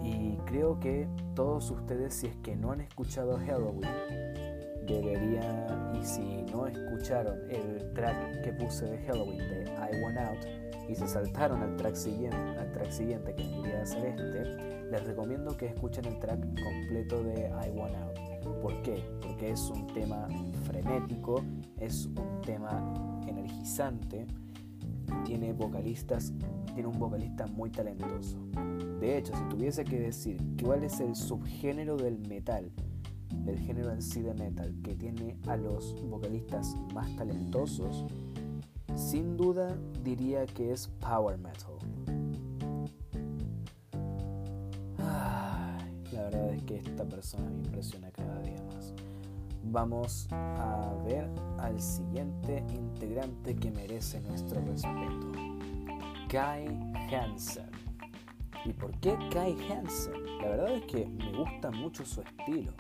[0.04, 3.90] Y creo que todos ustedes, si es que no han escuchado Halloween,
[4.86, 10.90] deberían, y si no escucharon el track que puse de Halloween de I Want Out,
[10.90, 15.56] y se saltaron al track siguiente, al track siguiente que debería ser este, les recomiendo
[15.56, 18.35] que escuchen el track completo de I Want Out.
[18.62, 19.04] ¿Por qué?
[19.22, 20.28] Porque es un tema
[20.66, 21.44] frenético,
[21.80, 22.94] es un tema
[23.28, 24.26] energizante,
[25.24, 26.34] tiene vocalistas,
[26.74, 28.38] tiene un vocalista muy talentoso.
[29.00, 32.72] De hecho, si tuviese que decir cuál es el subgénero del metal,
[33.44, 38.06] del género en sí de metal, que tiene a los vocalistas más talentosos,
[38.96, 41.76] sin duda diría que es power metal.
[46.30, 48.94] Verdad es que esta persona me impresiona cada día más.
[49.64, 55.32] Vamos a ver al siguiente integrante que merece nuestro respeto.
[56.30, 56.68] Kai
[57.12, 57.70] Hansen.
[58.64, 60.26] ¿Y por qué Kai Hansen?
[60.42, 62.74] La verdad es que me gusta mucho su estilo.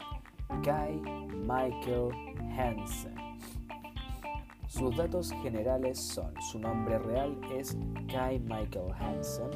[0.63, 1.01] Kai
[1.41, 2.11] Michael
[2.57, 3.15] Hansen.
[4.67, 7.77] Sus datos generales son, su nombre real es
[8.11, 9.49] Kai Michael Hansen,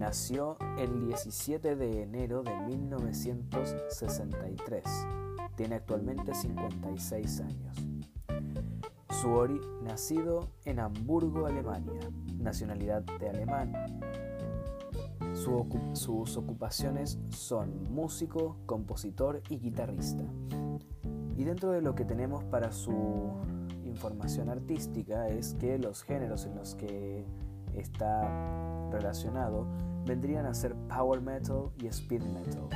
[0.00, 4.82] nació el 17 de enero de 1963,
[5.56, 7.76] tiene actualmente 56 años.
[9.10, 12.00] Su ori nacido en Hamburgo, Alemania,
[12.38, 14.00] nacionalidad de alemán.
[15.92, 20.24] sus ocupaciones son músico, compositor y guitarrista.
[21.36, 23.34] Y dentro de lo que tenemos para su
[23.84, 27.26] información artística es que los géneros en los que
[27.74, 29.66] está relacionado
[30.04, 32.68] vendrían a ser power metal y speed metal.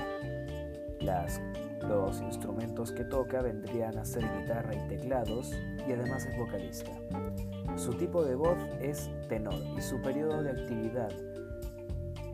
[1.88, 5.52] Los instrumentos que toca vendrían a ser guitarra y teclados
[5.86, 6.90] y además es vocalista.
[7.76, 11.10] Su tipo de voz es tenor y su periodo de actividad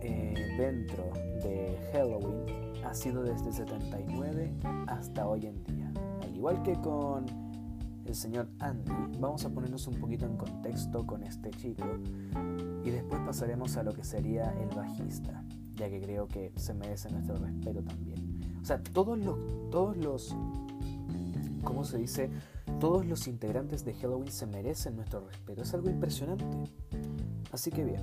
[0.03, 1.11] eh, dentro
[1.43, 4.53] de Halloween ha sido desde 79
[4.87, 5.93] hasta hoy en día.
[6.23, 7.50] Al igual que con
[8.11, 11.85] el señor Andy, vamos a ponernos un poquito en contexto con este chico
[12.85, 15.45] y después pasaremos a lo que sería el bajista,
[15.77, 18.41] ya que creo que se merece nuestro respeto también.
[18.61, 19.39] O sea, todos los,
[19.71, 20.35] todos los,
[21.63, 22.31] ¿cómo se dice?
[22.81, 25.63] Todos los integrantes de Halloween se merecen nuestro respeto.
[25.63, 26.45] Es algo impresionante.
[27.53, 28.03] Así que bien,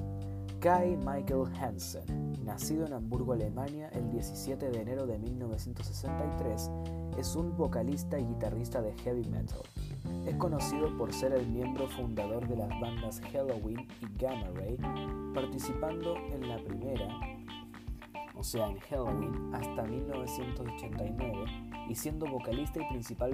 [0.59, 6.71] Kai Michael Hansen, nacido en Hamburgo, Alemania, el 17 de enero de 1963,
[7.15, 9.61] es un vocalista y guitarrista de heavy metal.
[10.25, 14.77] Es conocido por ser el miembro fundador de las bandas Halloween y Gamma Ray,
[15.35, 17.07] participando en la primera,
[18.35, 21.45] o sea, en Halloween, hasta 1989
[21.87, 23.31] y siendo vocalista y principal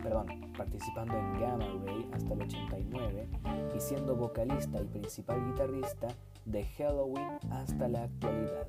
[0.00, 3.28] perdón, participando en Gamma Ray hasta el 89
[3.76, 6.08] y siendo vocalista y principal guitarrista
[6.46, 8.68] de Halloween hasta la actualidad.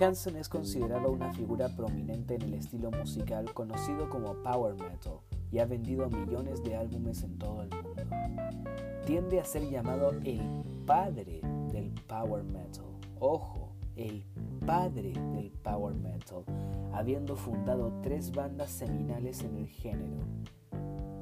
[0.00, 5.20] Hansen es considerado una figura prominente en el estilo musical conocido como power metal
[5.52, 8.02] y ha vendido millones de álbumes en todo el mundo.
[9.04, 10.40] Tiende a ser llamado el
[10.86, 12.86] padre del power metal.
[13.18, 14.24] Ojo, el
[14.66, 16.44] padre del power metal,
[16.94, 20.24] habiendo fundado tres bandas seminales en el género.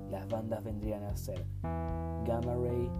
[0.08, 1.44] Las bandas vendrían a ser
[2.24, 2.90] Gamma Ray,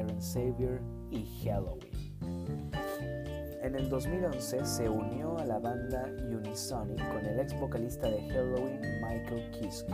[0.00, 0.80] Iron Savior
[1.10, 1.98] y Halloween.
[3.62, 8.80] En el 2011 se unió a la banda Unisonic con el ex vocalista de Halloween,
[9.02, 9.92] Michael Kiske.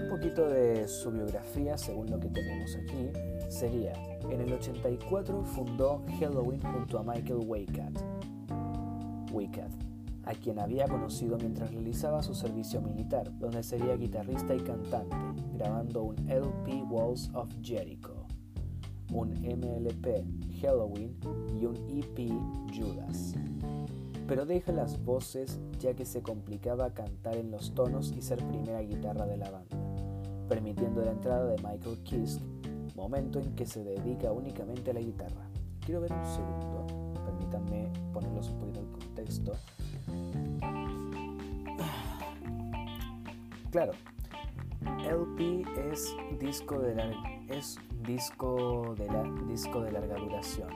[0.00, 3.10] Un poquito de su biografía, según lo que tenemos aquí,
[3.48, 3.92] sería,
[4.30, 7.92] en el 84 fundó Halloween junto a Michael Waycat,
[9.32, 9.85] Waycat,
[10.26, 15.16] a quien había conocido mientras realizaba su servicio militar, donde sería guitarrista y cantante,
[15.54, 18.26] grabando un LP Walls of Jericho
[19.12, 20.24] un MLP
[20.60, 21.16] Halloween
[21.58, 22.30] y un EP
[22.74, 23.34] Judas.
[24.26, 28.80] Pero deja las voces ya que se complicaba cantar en los tonos y ser primera
[28.80, 29.76] guitarra de la banda,
[30.48, 32.44] permitiendo la entrada de Michael Kiske,
[32.96, 35.48] momento en que se dedica únicamente a la guitarra.
[35.80, 36.86] Quiero ver un segundo,
[37.24, 39.52] permítanme ponerlos un poquito en contexto.
[43.76, 43.92] Claro,
[45.04, 47.10] LP es disco de la,
[47.50, 50.70] es disco de, la, disco de larga duración.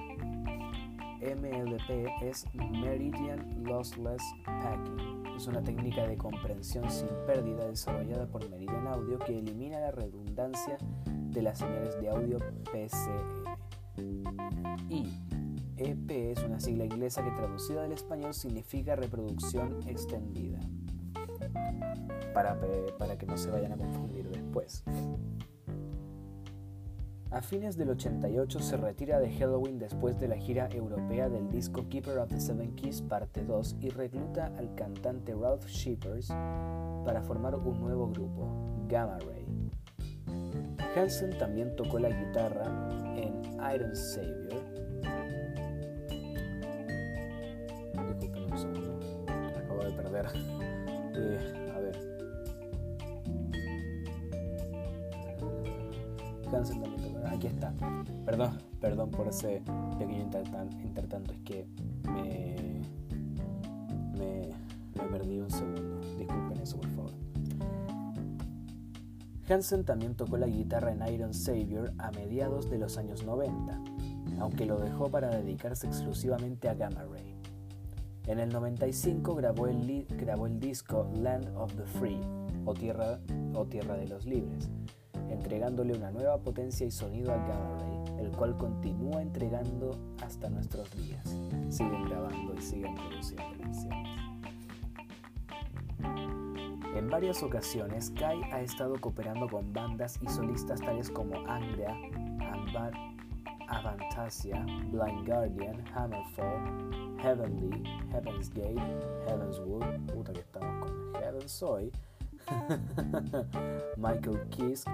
[1.22, 5.34] MLP es Meridian Lossless Packing.
[5.34, 10.76] Es una técnica de comprensión sin pérdida desarrollada por Meridian Audio que elimina la redundancia
[11.06, 12.36] de las señales de audio
[12.70, 13.56] PCM.
[14.90, 15.08] Y
[15.78, 20.60] EP es una sigla inglesa que traducida del español significa reproducción extendida.
[22.32, 22.56] Para,
[23.18, 24.84] que no se vayan a confundir después.
[27.30, 31.88] A fines del 88 se retira de Halloween después de la gira europea del disco
[31.88, 36.28] Keeper of the Seven Keys parte 2 y recluta al cantante Ralph Shippers
[37.04, 38.48] para formar un nuevo grupo,
[38.88, 39.46] Gamma Ray.
[40.96, 42.64] Hansen también tocó la guitarra
[43.14, 43.42] en
[43.74, 44.59] Iron Savior.
[59.20, 59.62] Por ese
[59.98, 61.66] pequeño intertanto, es que
[62.10, 62.80] me,
[64.16, 64.48] me,
[65.10, 66.00] perdí un segundo.
[66.16, 67.10] Disculpen eso, por favor.
[69.46, 73.78] Hansen también tocó la guitarra en Iron Savior a mediados de los años 90,
[74.38, 77.34] aunque lo dejó para dedicarse exclusivamente a Gamma Ray.
[78.26, 82.20] En el 95 grabó el, grabó el disco Land of the Free,
[82.64, 83.20] o Tierra,
[83.54, 84.70] o Tierra de los Libres,
[85.28, 87.89] entregándole una nueva potencia y sonido a Gamma Ray,
[88.20, 91.24] el cual continúa entregando hasta nuestros días.
[91.68, 94.10] Siguen grabando y siguen produciendo canciones.
[96.94, 101.96] En varias ocasiones, Kai ha estado cooperando con bandas y solistas tales como Angria,
[102.52, 102.92] Ambar,
[103.68, 108.80] Avantasia, Blind Guardian, Hammerfall, Heavenly, Heaven's Gate,
[109.26, 111.92] Heaven's Wood, puta que estamos con Heaven's Soy,
[113.96, 114.84] Michael Kiss,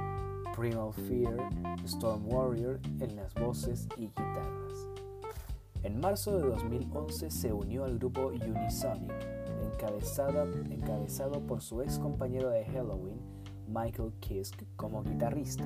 [0.57, 1.37] Primal Fear,
[1.85, 4.89] Storm Warrior en las voces y guitarras.
[5.83, 9.13] En marzo de 2011 se unió al grupo Unisonic,
[10.71, 13.21] encabezado, por su ex compañero de Halloween,
[13.69, 15.65] Michael Kiske, como guitarrista.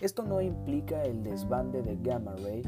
[0.00, 2.62] Esto no implica el desbande de Gamma Ray,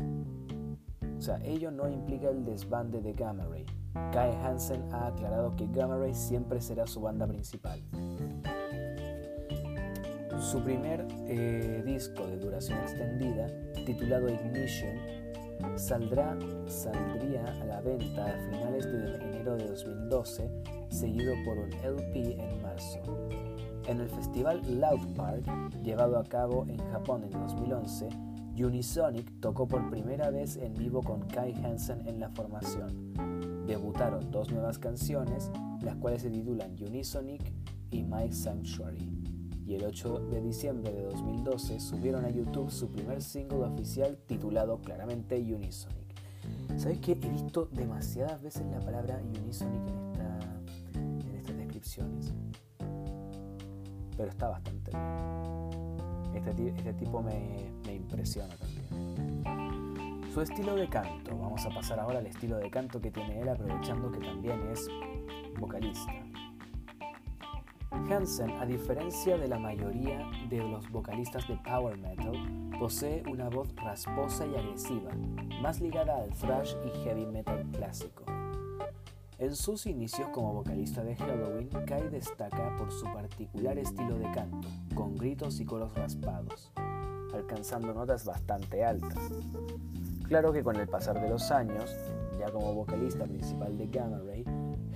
[1.16, 3.64] o sea, ello no implica el desbande de Gamma Ray.
[4.10, 7.80] Kai Hansen ha aclarado que Gamma Ray siempre será su banda principal.
[10.42, 13.46] Su primer eh, disco de duración extendida,
[13.86, 14.96] titulado Ignition,
[15.76, 16.36] saldrá,
[16.66, 20.50] saldría a la venta a finales de enero de 2012,
[20.90, 22.98] seguido por un LP en marzo.
[23.86, 25.44] En el festival Loud Park,
[25.84, 28.08] llevado a cabo en Japón en 2011,
[28.58, 33.64] Unisonic tocó por primera vez en vivo con Kai Hansen en la formación.
[33.66, 37.52] Debutaron dos nuevas canciones, las cuales se titulan Unisonic
[37.92, 39.21] y My Sanctuary
[39.72, 44.78] y el 8 de diciembre de 2012 subieron a YouTube su primer single oficial titulado
[44.82, 46.12] claramente Unisonic.
[46.76, 49.88] ¿Sabes que he visto demasiadas veces la palabra Unisonic
[50.94, 52.34] en, en estas descripciones?
[54.14, 56.34] Pero está bastante bien.
[56.34, 60.20] Este, este tipo me, me impresiona también.
[60.34, 61.34] Su estilo de canto.
[61.38, 64.86] Vamos a pasar ahora al estilo de canto que tiene él aprovechando que también es
[65.58, 66.12] vocalista.
[67.92, 73.74] Hansen, a diferencia de la mayoría de los vocalistas de power metal, posee una voz
[73.76, 75.10] rasposa y agresiva,
[75.60, 78.24] más ligada al thrash y heavy metal clásico.
[79.38, 84.68] En sus inicios como vocalista de Halloween, Kai destaca por su particular estilo de canto,
[84.94, 86.72] con gritos y coros raspados.
[87.34, 89.18] alcanzando notas bastante altas.
[90.28, 91.90] Claro que con el pasar de los años,
[92.38, 94.44] ya como vocalista principal de Gamma Ray,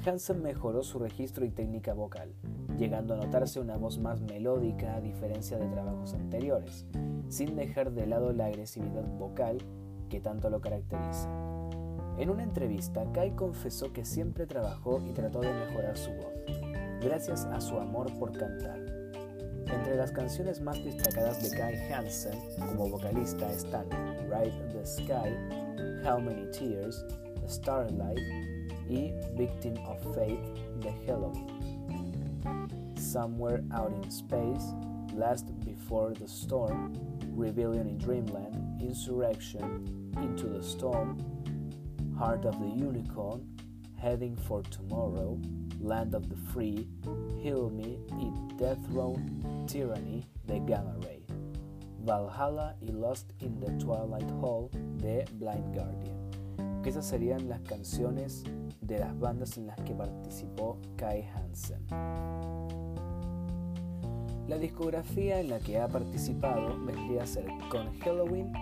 [0.06, 2.32] Hansen mejoró su registro y técnica vocal,
[2.78, 6.86] llegando a notarse una voz más melódica a diferencia de trabajos anteriores,
[7.28, 9.58] sin dejar de lado la agresividad vocal
[10.08, 11.28] que tanto lo caracteriza.
[12.18, 16.34] En una entrevista, Kai confesó que siempre trabajó y trató de mejorar su voz,
[17.02, 18.78] gracias a su amor por cantar.
[19.66, 23.90] Entre las canciones más destacadas de Kai Hansen como vocalista están
[24.30, 27.04] Ride the Sky, How Many Tears,
[27.48, 28.55] Starlight
[28.88, 32.94] y Victim of Fate de Halloween.
[32.96, 34.72] Somewhere Out in Space,
[35.12, 36.94] Last Before the Storm,
[37.34, 41.18] Rebellion in Dreamland, Insurrection, Into the Storm,
[42.18, 43.46] Heart of the Unicorn,
[43.98, 45.40] Heading for Tomorrow,
[45.80, 46.86] Land of the Free,
[47.42, 51.22] Heal Me y Death Throne Tyranny the Gamma Ray,
[52.04, 56.15] Valhalla y Lost in the Twilight Hall the Blind Guardian,
[56.88, 58.44] esas serían las canciones
[58.80, 61.84] de las bandas en las que participó Kai Hansen.
[64.46, 68.52] La discografía en la que ha participado vendría a ser con Halloween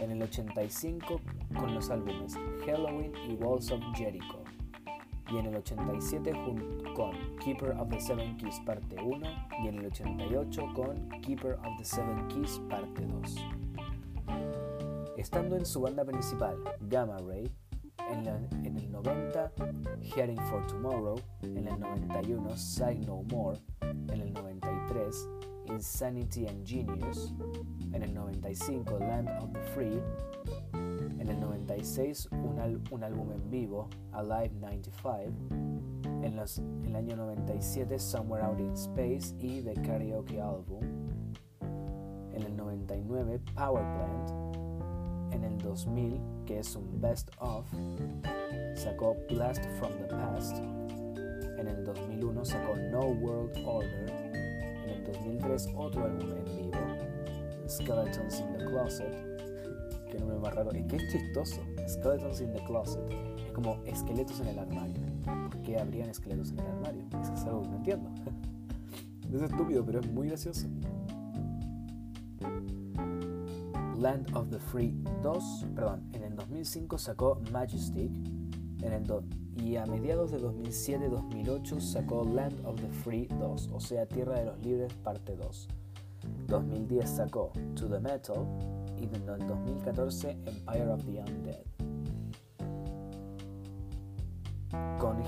[0.00, 1.20] en el 85
[1.58, 2.34] con los álbumes
[2.66, 4.44] Halloween y Walls of Jericho
[5.32, 6.32] y en el 87
[6.94, 7.12] con
[7.42, 9.26] Keeper of the Seven Keys parte 1
[9.64, 13.36] y en el 88 con Keeper of the Seven Keys parte 2.
[15.16, 17.50] Estando en su banda principal, Gamma Ray,
[18.10, 18.26] en,
[18.64, 19.52] en, el 90
[20.02, 25.28] Hearing for Tomorrow, en el 91 Sight No More, en el 93
[25.66, 27.34] Insanity and Genius,
[27.92, 30.00] en el 95 Land of the Free,
[30.72, 35.32] en el 96 un, un álbum en vivo, Alive 95,
[36.22, 40.82] en los, el año 97 Somewhere Out in Space y The Karaoke Album,
[42.32, 44.63] en el 99 Power Plant,
[45.34, 47.66] en el 2000 que es un Best of,
[48.74, 50.56] sacó Blast from the Past,
[51.58, 54.08] en el 2001 sacó No World Order,
[54.84, 59.34] en el 2003 otro álbum en vivo, Skeletons in the Closet,
[60.10, 60.70] qué nombre más raro.
[60.70, 61.60] Es que es chistoso.
[61.88, 63.02] Skeletons in the Closet.
[63.44, 65.00] Es como esqueletos en el armario.
[65.24, 67.02] ¿Por qué habrían esqueletos en el armario?
[67.20, 68.10] Es algo que no entiendo.
[69.34, 70.68] es estúpido, pero es muy gracioso.
[74.04, 78.10] Land of the Free 2, perdón, en el 2005 sacó Majestic
[78.82, 79.02] en el
[79.56, 84.44] y a mediados de 2007-2008 sacó Land of the Free 2, o sea, Tierra de
[84.44, 85.68] los Libres parte 2.
[86.48, 88.46] 2010 sacó To the Metal
[88.98, 91.73] y en el 2014 Empire of the Undead.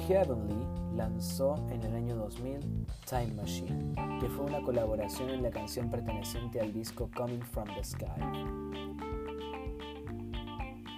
[0.07, 0.65] Heavenly
[0.97, 6.61] lanzó en el año 2000 Time Machine, que fue una colaboración en la canción perteneciente
[6.61, 8.07] al disco Coming from the Sky.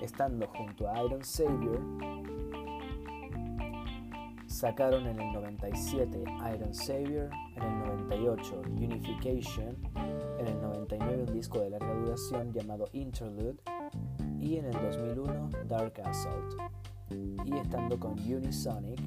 [0.02, 1.80] Estando junto a Iron Savior,
[4.46, 9.74] sacaron en el 97 Iron Savior, en el 98 Unification,
[10.38, 13.56] en el 99 un disco de larga duración llamado Interlude
[14.38, 16.56] y en el 2001 Dark Assault.
[17.10, 19.00] Y estando con Unisonic,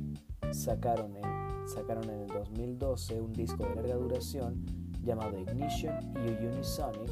[0.51, 4.65] sacaron en, sacaron en el 2012 un disco de larga duración
[5.03, 7.11] llamado Ignition y Unisonic.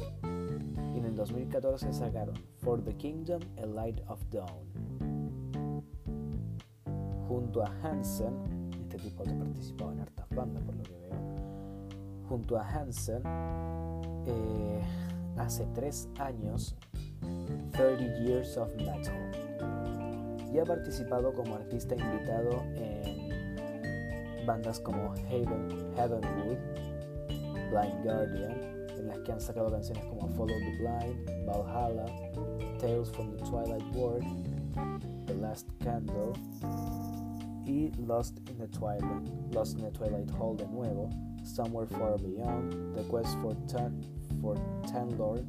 [0.94, 4.68] Y en el 2014 sacaron For the Kingdom, A Light of Dawn.
[7.28, 11.10] Junto a Hansen, este tipo que participado en hartas bandas por lo que veo,
[12.28, 13.22] junto a Hansen
[14.26, 14.80] eh,
[15.36, 16.76] hace tres años
[17.72, 19.30] 30 Years of Metal
[20.52, 26.58] y ha participado como artista invitado en bandas como Haven, Heavenwood,
[27.70, 32.06] Blind Guardian, en las que han sacado canciones como Follow the Blind, Valhalla,
[32.78, 34.24] Tales from the Twilight World,
[35.26, 36.32] The Last Candle
[37.66, 41.10] y Lost in the Twilight, Lost in the Twilight Hall de nuevo,
[41.44, 44.04] Somewhere Far Beyond, The Quest for, Ten,
[44.40, 45.46] for Ten Lord.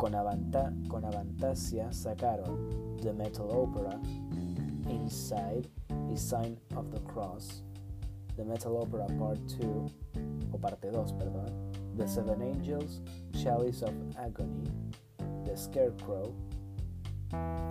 [0.00, 4.00] Con, Avanta, con Avantasia sacaron The Metal Opera,
[4.88, 5.68] Inside
[6.10, 7.62] y Sign of the Cross,
[8.34, 9.92] The Metal Opera Part 2,
[10.52, 11.52] o Parte 2, perdón,
[11.98, 14.64] The Seven Angels, Chalice of Agony,
[15.44, 16.32] The Scarecrow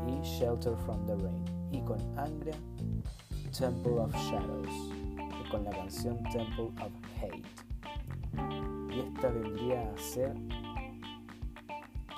[0.08, 1.44] y Shelter from the Rain.
[1.72, 2.54] Y con Angra,
[3.52, 5.00] Temple of Shadows
[5.50, 7.44] con la canción Temple of Hate.
[8.94, 10.36] Y esta vendría a ser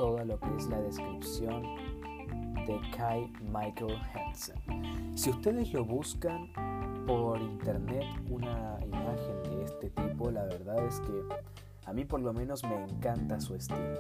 [0.02, 1.62] todo lo que es la descripción
[2.66, 4.58] de Kai Michael Hansen.
[5.16, 6.52] Si ustedes lo buscan
[7.06, 11.22] por internet una imagen de este tipo, la verdad es que
[11.86, 14.00] A mí por lo menos me encanta su estilo.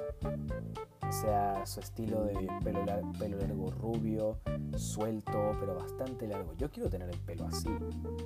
[1.08, 2.84] O sea, su estilo de pelo,
[3.20, 4.40] pelo largo rubio,
[4.78, 6.54] suelto, pero bastante largo.
[6.58, 7.70] Yo quiero tener el pelo así.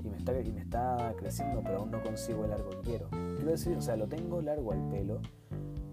[0.01, 3.09] Y me, está, y me está creciendo, pero aún no consigo el largo que quiero.
[3.09, 5.19] Quiero decir, o sea, lo tengo largo al pelo,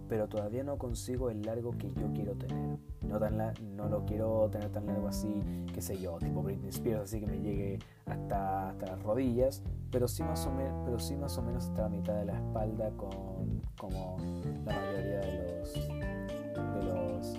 [0.09, 2.79] pero todavía no consigo el largo que yo quiero tener.
[3.03, 3.37] No, tan
[3.77, 5.43] no lo quiero tener tan largo así,
[5.75, 10.09] qué sé yo, tipo Britney Spears, así que me llegue hasta, hasta las rodillas, pero
[10.09, 10.53] sí, más o
[10.85, 14.17] pero sí más o menos hasta la mitad de la espalda con como
[14.65, 17.37] la mayoría de los, de los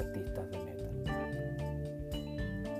[0.00, 0.84] artistas de metal.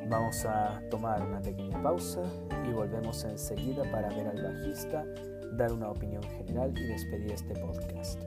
[0.08, 2.22] Vamos a tomar una pequeña pausa
[2.68, 5.04] y volvemos enseguida para ver al bajista,
[5.52, 8.20] dar una opinión general y despedir este podcast.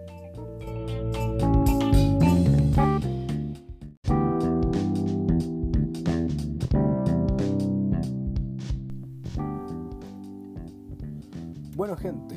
[11.78, 12.36] Bueno gente,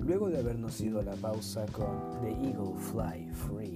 [0.00, 3.74] luego de habernos ido a la pausa con The Eagle Fly Free,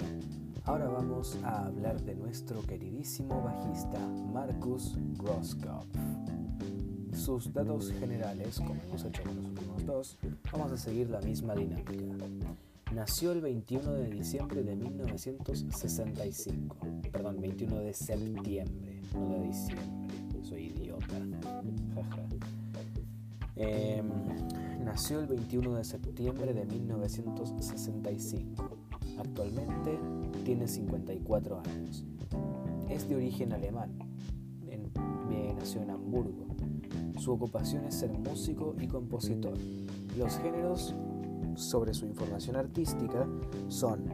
[0.65, 3.99] ahora vamos a hablar de nuestro queridísimo bajista
[4.33, 5.99] Marcus Groskopf.
[7.15, 10.19] Sus datos generales, como hemos hecho con los últimos dos,
[10.53, 11.95] vamos a seguir la misma dinámica.
[12.95, 16.77] Nació el 21 de diciembre de 1965.
[17.11, 20.07] Perdón, 21 de septiembre, no de diciembre.
[20.43, 21.17] Soy idiota.
[23.57, 24.09] Em,
[24.85, 28.71] nació el 21 de septiembre de 1965.
[29.19, 29.99] Actualmente
[30.45, 32.05] tiene 54 años.
[32.89, 33.99] Es de origen alemán.
[35.57, 36.47] nació en Hamburgo.
[37.19, 39.55] Su ocupación es ser músico y compositor.
[40.17, 40.95] Los géneros
[41.57, 43.27] sobre su información artística
[43.69, 44.05] son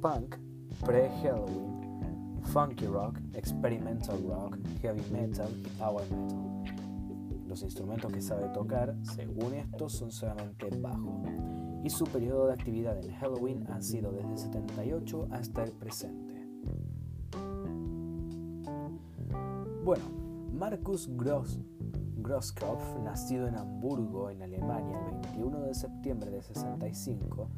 [0.00, 0.36] punk,
[0.84, 6.48] pre-Halloween, funky rock, experimental rock, heavy metal power metal.
[7.46, 11.22] Los instrumentos que sabe tocar, según esto, son solamente bajo.
[11.82, 16.46] Y su periodo de actividad en Halloween ha sido desde el 78 hasta el presente.
[19.84, 20.04] Bueno,
[20.52, 21.58] Marcus Gross
[22.28, 27.48] Groskopf, nacido en Hamburgo, en Alemania, el 21 de septiembre de 65,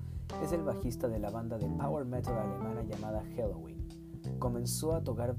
[0.44, 3.84] es el bajista de la banda de power metal alemana llamada Halloween.
[4.38, 5.30] Comenzó a tocar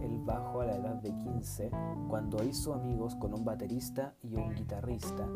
[0.00, 1.70] el bajo a la edad de 15
[2.08, 5.26] cuando hizo amigos con un baterista y un guitarrista.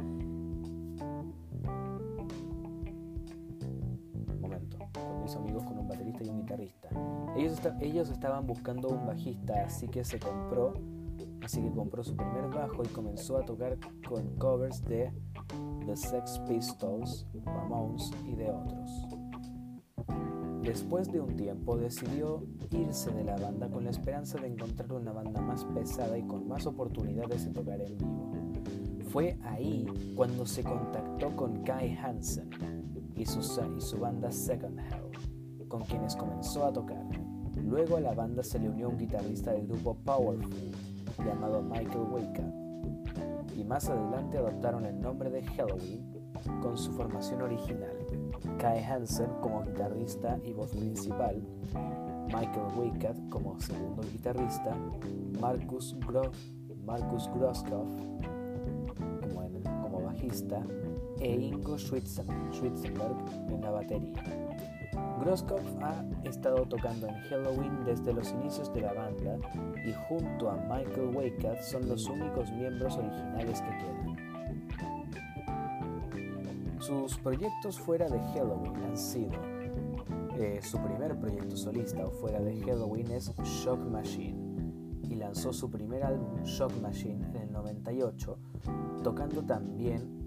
[4.40, 6.88] Momento, cuando hizo amigos con un baterista y un guitarrista.
[7.36, 10.72] Ellos, ellos estaban buscando un bajista, así que se compró
[11.42, 13.78] así que compró su primer bajo y comenzó a tocar
[14.08, 15.12] con covers de
[15.86, 19.06] The Sex Pistols, Ramones y de otros.
[20.62, 25.12] Después de un tiempo decidió irse de la banda con la esperanza de encontrar una
[25.12, 28.32] banda más pesada y con más oportunidades de tocar en vivo.
[29.10, 29.86] Fue ahí
[30.16, 32.48] cuando se contactó con Kai Hansen
[33.16, 37.04] y su, banda Second Hell, con quienes comenzó a tocar.
[37.56, 40.71] Luego a la banda se le unió un guitarrista del grupo Powerful,
[41.18, 42.42] llamado Michael Wake
[43.56, 46.12] y más adelante adoptaron el nombre de Halloween
[46.60, 47.96] con su formación original.
[48.58, 51.42] Kai Hansen como guitarrista y voz principal,
[52.26, 54.76] Michael Wake como segundo guitarrista,
[55.40, 56.30] Marcus, Gro
[56.84, 57.86] Marcus como,
[59.82, 60.62] como bajista
[61.20, 63.16] e Ingo Schwitzenberg
[63.48, 64.41] en la batería.
[65.22, 69.38] Groskopf ha estado tocando en Halloween desde los inicios de la banda
[69.86, 74.16] y junto a Michael Wakeat son los únicos miembros originales que quedan.
[76.80, 79.30] Sus proyectos fuera de Halloween han sido
[80.36, 84.36] eh, su primer proyecto solista o fuera de Halloween es Shock Machine
[85.08, 88.38] y lanzó su primer álbum Shock Machine en el 98
[89.04, 90.21] tocando también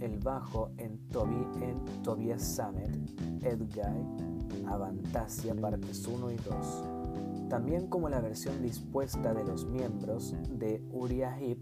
[0.00, 8.08] el bajo en, Toby, en Tobias Summit, Edguy, Avantasia partes 1 y 2, también como
[8.08, 11.58] la versión dispuesta de los miembros de Uriah Heep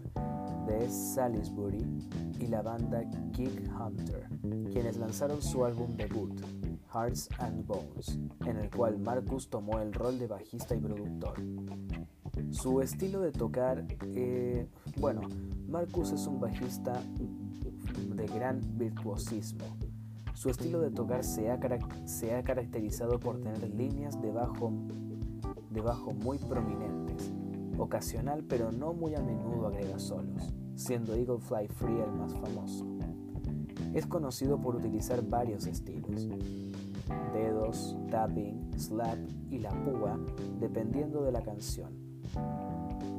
[0.67, 1.85] de Salisbury
[2.39, 4.29] y la banda Geek Hunter,
[4.71, 6.39] quienes lanzaron su álbum debut,
[6.93, 11.33] Hearts and Bones, en el cual Marcus tomó el rol de bajista y productor.
[12.51, 14.67] Su estilo de tocar, eh,
[14.97, 15.21] bueno,
[15.67, 17.01] Marcus es un bajista
[18.19, 19.65] de gran virtuosismo.
[20.33, 24.71] Su estilo de tocar se ha, caracterizado por tener líneas de bajo
[26.13, 27.31] muy prominentes,
[27.77, 32.85] ocasional pero no muy a menudo agrega solos, siendo Eagle Fly Free el más famoso.
[33.93, 36.27] Es conocido por utilizar varios estilos,
[37.33, 39.17] dedos, tapping, slap
[39.49, 40.19] y la púa,
[40.59, 42.09] dependiendo de la canción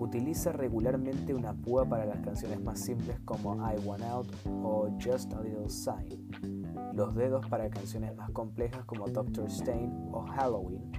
[0.01, 4.35] Utiliza regularmente una púa para las canciones más simples como I Want Out
[4.65, 6.67] o Just a Little Sign.
[6.95, 10.91] los dedos para canciones más complejas como Doctor Stein o Halloween,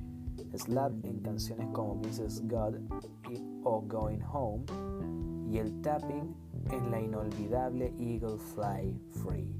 [0.55, 2.47] slap en canciones como Mrs.
[2.47, 2.75] God
[3.63, 4.65] o Going Home,
[5.49, 6.35] y el tapping
[6.69, 9.51] en la inolvidable Eagle Fly Free.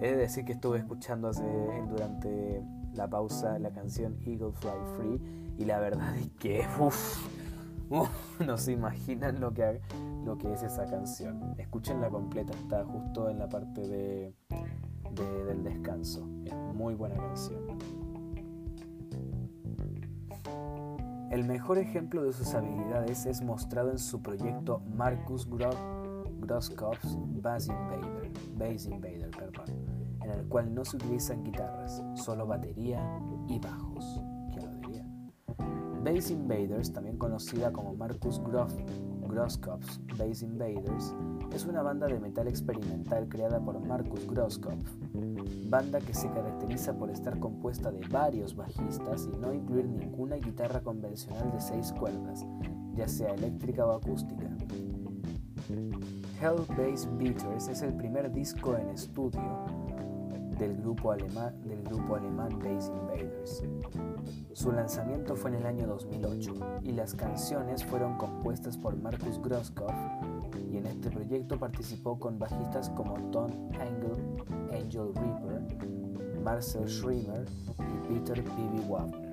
[0.00, 1.30] He de decir que estuve escuchando
[1.90, 2.64] durante
[2.94, 7.18] la pausa la canción Eagle Fly Free y la verdad es que uff,
[8.46, 9.80] no se imaginan lo que,
[10.24, 11.54] lo que es esa canción.
[11.58, 14.34] Escúchenla completa, está justo en la parte de,
[15.46, 16.28] del descanso.
[16.44, 17.78] Es muy buena canción.
[21.30, 25.48] El mejor ejemplo de sus habilidades es mostrado en su proyecto Marcus
[26.40, 29.30] Grosskopf's Bass Invader, Bass Invader
[30.22, 33.00] en el cual no se utilizan guitarras, solo batería
[33.48, 34.19] y bajos.
[36.02, 41.14] Bass Invaders, también conocida como Marcus Grosskopf's Bass Invaders,
[41.52, 44.88] es una banda de metal experimental creada por Marcus Grosskopf,
[45.68, 50.80] banda que se caracteriza por estar compuesta de varios bajistas y no incluir ninguna guitarra
[50.80, 52.46] convencional de seis cuerdas,
[52.94, 54.48] ya sea eléctrica o acústica.
[56.40, 59.64] Hell Bass Beaters es el primer disco en estudio
[60.58, 63.62] del grupo alemán, del grupo alemán Bass Invaders.
[64.52, 69.94] Su lanzamiento fue en el año 2008 y las canciones fueron compuestas por Marcus Grosskopf
[70.70, 74.16] y en este proyecto participó con bajistas como Tom Angel,
[74.72, 77.46] Angel Reaper, Marcel Schremer
[77.78, 78.88] y Peter P.B.
[78.88, 79.30] Wagner.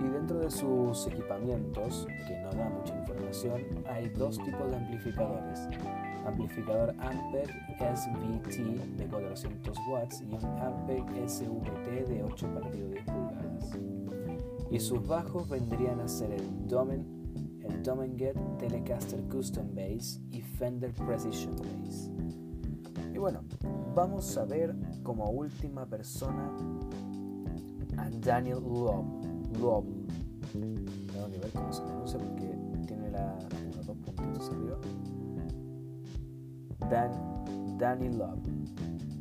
[0.00, 5.68] Y dentro de sus equipamientos, que no da mucha información, hay dos tipos de amplificadores
[6.26, 7.48] amplificador Ampeg
[7.78, 13.78] SVT de 400 watts y un Ampeg SVT de 8 partidos 10 pulgadas.
[14.70, 17.04] Y sus bajos vendrían a ser el Domen,
[17.62, 22.10] el Domenget Telecaster Custom Bass y Fender Precision Bass.
[23.12, 23.40] Y bueno,
[23.94, 26.50] vamos a ver como última persona
[27.98, 29.04] a Daniel Loeb.
[29.60, 29.84] Loeb.
[30.52, 32.51] Tengo que ver cómo se pronuncia porque
[36.92, 38.38] Danny Love,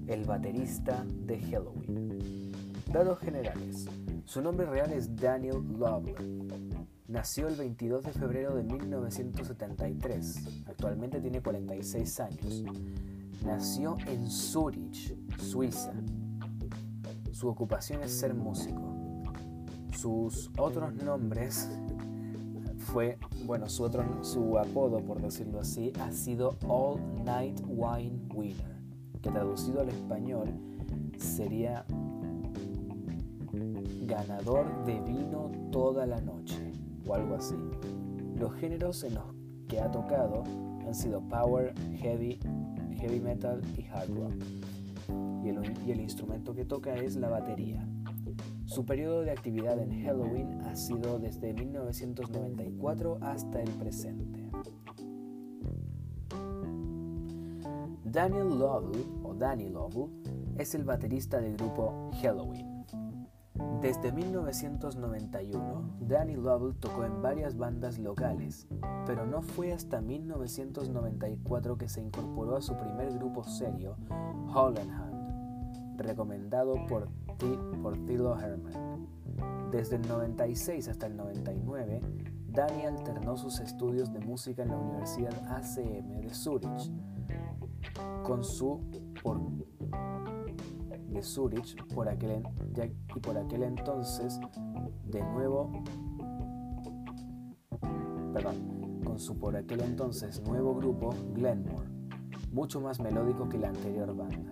[0.08, 2.52] el baterista de Halloween.
[2.92, 3.88] Dados generales.
[4.26, 6.14] Su nombre real es Daniel Love.
[7.08, 10.66] Nació el 22 de febrero de 1973.
[10.68, 12.64] Actualmente tiene 46 años.
[13.46, 15.94] Nació en Zurich, Suiza.
[17.32, 19.24] Su ocupación es ser músico.
[19.98, 21.70] Sus otros nombres
[22.82, 28.76] fue, bueno, su, otro, su apodo, por decirlo así, ha sido All Night Wine Winner,
[29.22, 30.50] que traducido al español
[31.18, 31.86] sería
[34.06, 36.74] ganador de vino toda la noche,
[37.08, 37.56] o algo así.
[38.36, 39.24] Los géneros en los
[39.68, 40.44] que ha tocado
[40.86, 42.40] han sido power, heavy,
[42.98, 44.34] heavy metal y hard rock.
[45.44, 47.88] Y el, y el instrumento que toca es la batería.
[48.72, 54.50] Su periodo de actividad en Halloween ha sido desde 1994 hasta el presente.
[58.06, 60.10] Daniel Lovell, o Danny Lovell,
[60.58, 62.86] es el baterista del grupo Halloween.
[63.82, 68.70] Desde 1991, Danny Lovell tocó en varias bandas locales,
[69.06, 73.98] pero no fue hasta 1994 que se incorporó a su primer grupo serio,
[74.56, 77.10] Holland Hand, recomendado por
[77.82, 79.08] por Thilo Herman.
[79.72, 82.02] Desde el 96 hasta el 99,
[82.50, 86.92] Danny alternó sus estudios de música en la Universidad ACM de Zurich
[88.24, 88.82] con su
[89.24, 89.40] por,
[91.10, 92.44] de Zurich por aquel,
[93.16, 94.40] y por aquel entonces
[95.06, 95.72] de nuevo
[98.34, 101.90] perdón, con su por aquel entonces nuevo grupo Glenmore,
[102.52, 104.51] mucho más melódico que la anterior banda.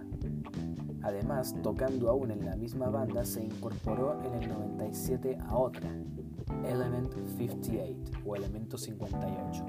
[1.10, 5.90] Además, tocando aún en la misma banda, se incorporó en el 97 a otra,
[6.64, 9.66] Element 58 o Elemento 58,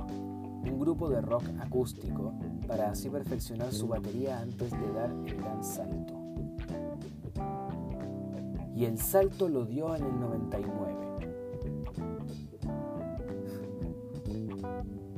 [0.71, 2.35] un grupo de rock acústico
[2.69, 6.13] para así perfeccionar su batería antes de dar el gran salto.
[8.77, 10.95] Y el salto lo dio en el 99.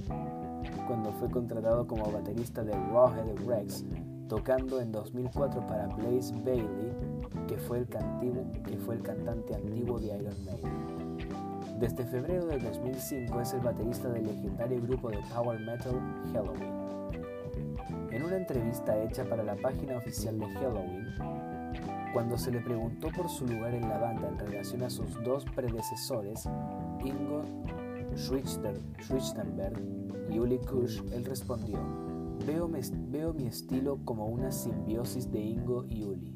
[0.87, 3.85] Cuando fue contratado como baterista de Rawhead Rex
[4.33, 6.95] tocando en 2004 para Blaze Bailey,
[7.47, 11.19] que fue, el que fue el cantante antiguo de Iron Maiden.
[11.79, 16.01] Desde febrero de 2005 es el baterista del legendario grupo de power metal
[16.33, 16.73] Halloween.
[18.11, 21.15] En una entrevista hecha para la página oficial de Halloween,
[22.15, 25.45] cuando se le preguntó por su lugar en la banda en relación a sus dos
[25.55, 26.49] predecesores,
[27.05, 27.45] Ingo
[28.17, 29.79] Schwichtenberg
[30.31, 32.12] y Uli Kusch, él respondió,
[32.47, 32.69] Veo,
[33.09, 36.35] veo mi estilo como una simbiosis de Ingo y Uli.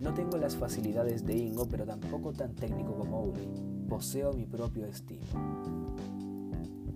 [0.00, 3.48] No tengo las facilidades de Ingo, pero tampoco tan técnico como Uli.
[3.88, 5.24] Poseo mi propio estilo.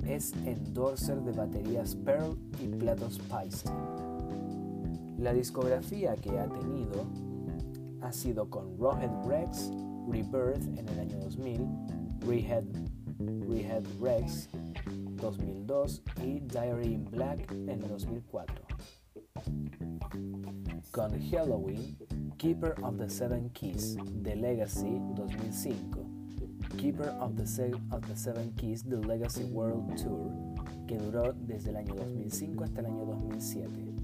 [0.05, 3.70] Es endorser de baterías Pearl y platos Paiste.
[5.18, 7.05] La discografía que ha tenido
[8.01, 9.70] ha sido con Rawhead Rex,
[10.09, 11.61] Rebirth en el año 2000,
[12.26, 12.64] Rehead,
[13.48, 14.48] Rehead Rex
[15.20, 18.64] 2002 y Diary in Black en el 2004.
[20.90, 21.96] Con Halloween,
[22.38, 25.74] Keeper of the Seven Keys, The Legacy 2005,
[26.78, 30.30] Keeper of the, of the Seven Keys, The Legacy World Tour,
[30.88, 33.94] que duró desde el año 2005 hasta el año 2007,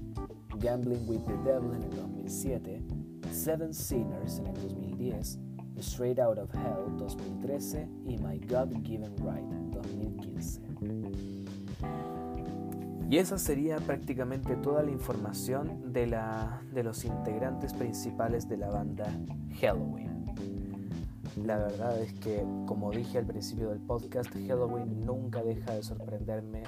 [0.59, 2.81] Gambling with the Devil en el 2007,
[3.31, 5.39] Seven Sinners en el 2010,
[5.79, 11.06] Straight Out of Hell 2013 y My God Given Right 2015.
[13.09, 18.69] Y esa sería prácticamente toda la información de, la, de los integrantes principales de la
[18.69, 19.05] banda
[19.61, 20.25] Halloween.
[21.45, 26.63] La verdad es que, como dije al principio del podcast, Halloween nunca deja de sorprenderme.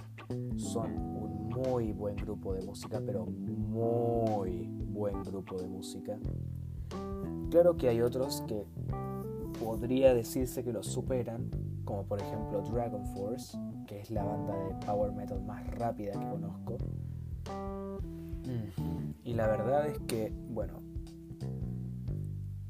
[0.56, 6.18] Son un muy buen grupo de música, pero muy buen grupo de música.
[7.50, 8.64] Claro que hay otros que
[9.60, 11.50] podría decirse que los superan,
[11.90, 16.30] como por ejemplo Dragon Force, que es la banda de power metal más rápida que
[16.30, 16.78] conozco.
[19.24, 20.84] Y la verdad es que, bueno,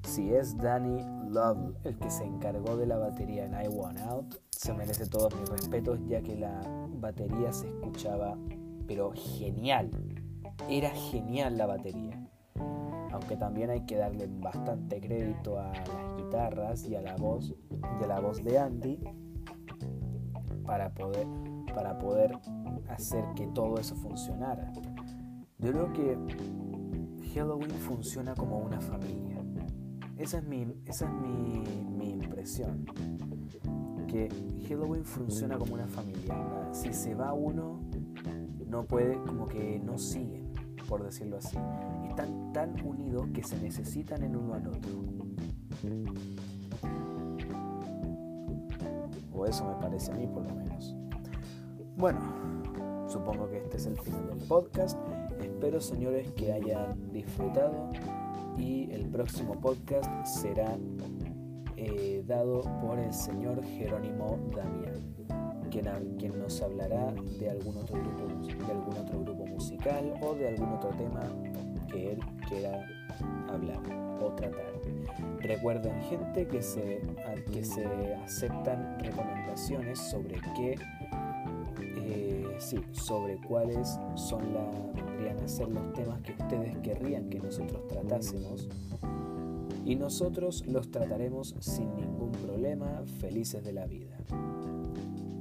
[0.04, 4.36] si es Danny Love el que se encargó de la batería en I Want Out,
[4.52, 8.38] se merece todos mis respetos ya que la batería se escuchaba,
[8.88, 9.92] pero genial.
[10.70, 12.29] Era genial la batería.
[13.20, 17.54] Aunque también hay que darle bastante crédito a las guitarras y a la voz,
[18.00, 18.98] y a la voz de Andy
[20.66, 21.28] para poder,
[21.76, 22.40] para poder
[22.88, 24.72] hacer que todo eso funcionara.
[25.58, 26.18] Yo creo que
[27.34, 29.44] Halloween funciona como una familia.
[30.18, 32.86] Esa es mi, esa es mi, impresión.
[34.08, 34.30] Que
[34.70, 36.70] Halloween funciona como una familia.
[36.72, 37.82] Si se va uno,
[38.66, 40.54] no puede, como que no siguen,
[40.88, 41.58] por decirlo así.
[42.20, 44.92] Están tan unidos que se necesitan en uno al otro.
[49.34, 50.98] O eso me parece a mí por lo menos.
[51.96, 52.20] Bueno,
[53.08, 55.00] supongo que este es el final del podcast.
[55.40, 57.90] Espero señores que hayan disfrutado
[58.58, 60.78] y el próximo podcast será
[61.78, 65.16] eh, dado por el señor Jerónimo Damián,
[65.72, 70.50] quien, quien nos hablará de algún, otro grupo, de algún otro grupo musical o de
[70.50, 71.22] algún otro tema
[71.92, 72.86] que él quiera
[73.50, 73.82] hablar
[74.22, 74.80] o tratar.
[75.40, 77.02] Recuerden gente que se,
[77.52, 77.86] que se
[78.16, 80.76] aceptan recomendaciones sobre qué,
[81.82, 87.40] eh, sí, sobre cuáles son la, vendrían a ser los temas que ustedes querrían que
[87.40, 88.68] nosotros tratásemos.
[89.86, 94.18] Y nosotros los trataremos sin ningún problema, felices de la vida.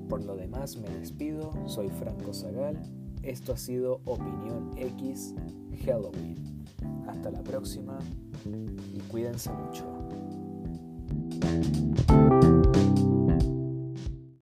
[0.09, 2.80] Por lo demás me despido, soy Franco Zagal,
[3.29, 5.35] esto ha sido Opinión X
[5.85, 6.37] Halloween.
[7.07, 7.99] Hasta la próxima
[8.95, 9.85] y cuídense mucho.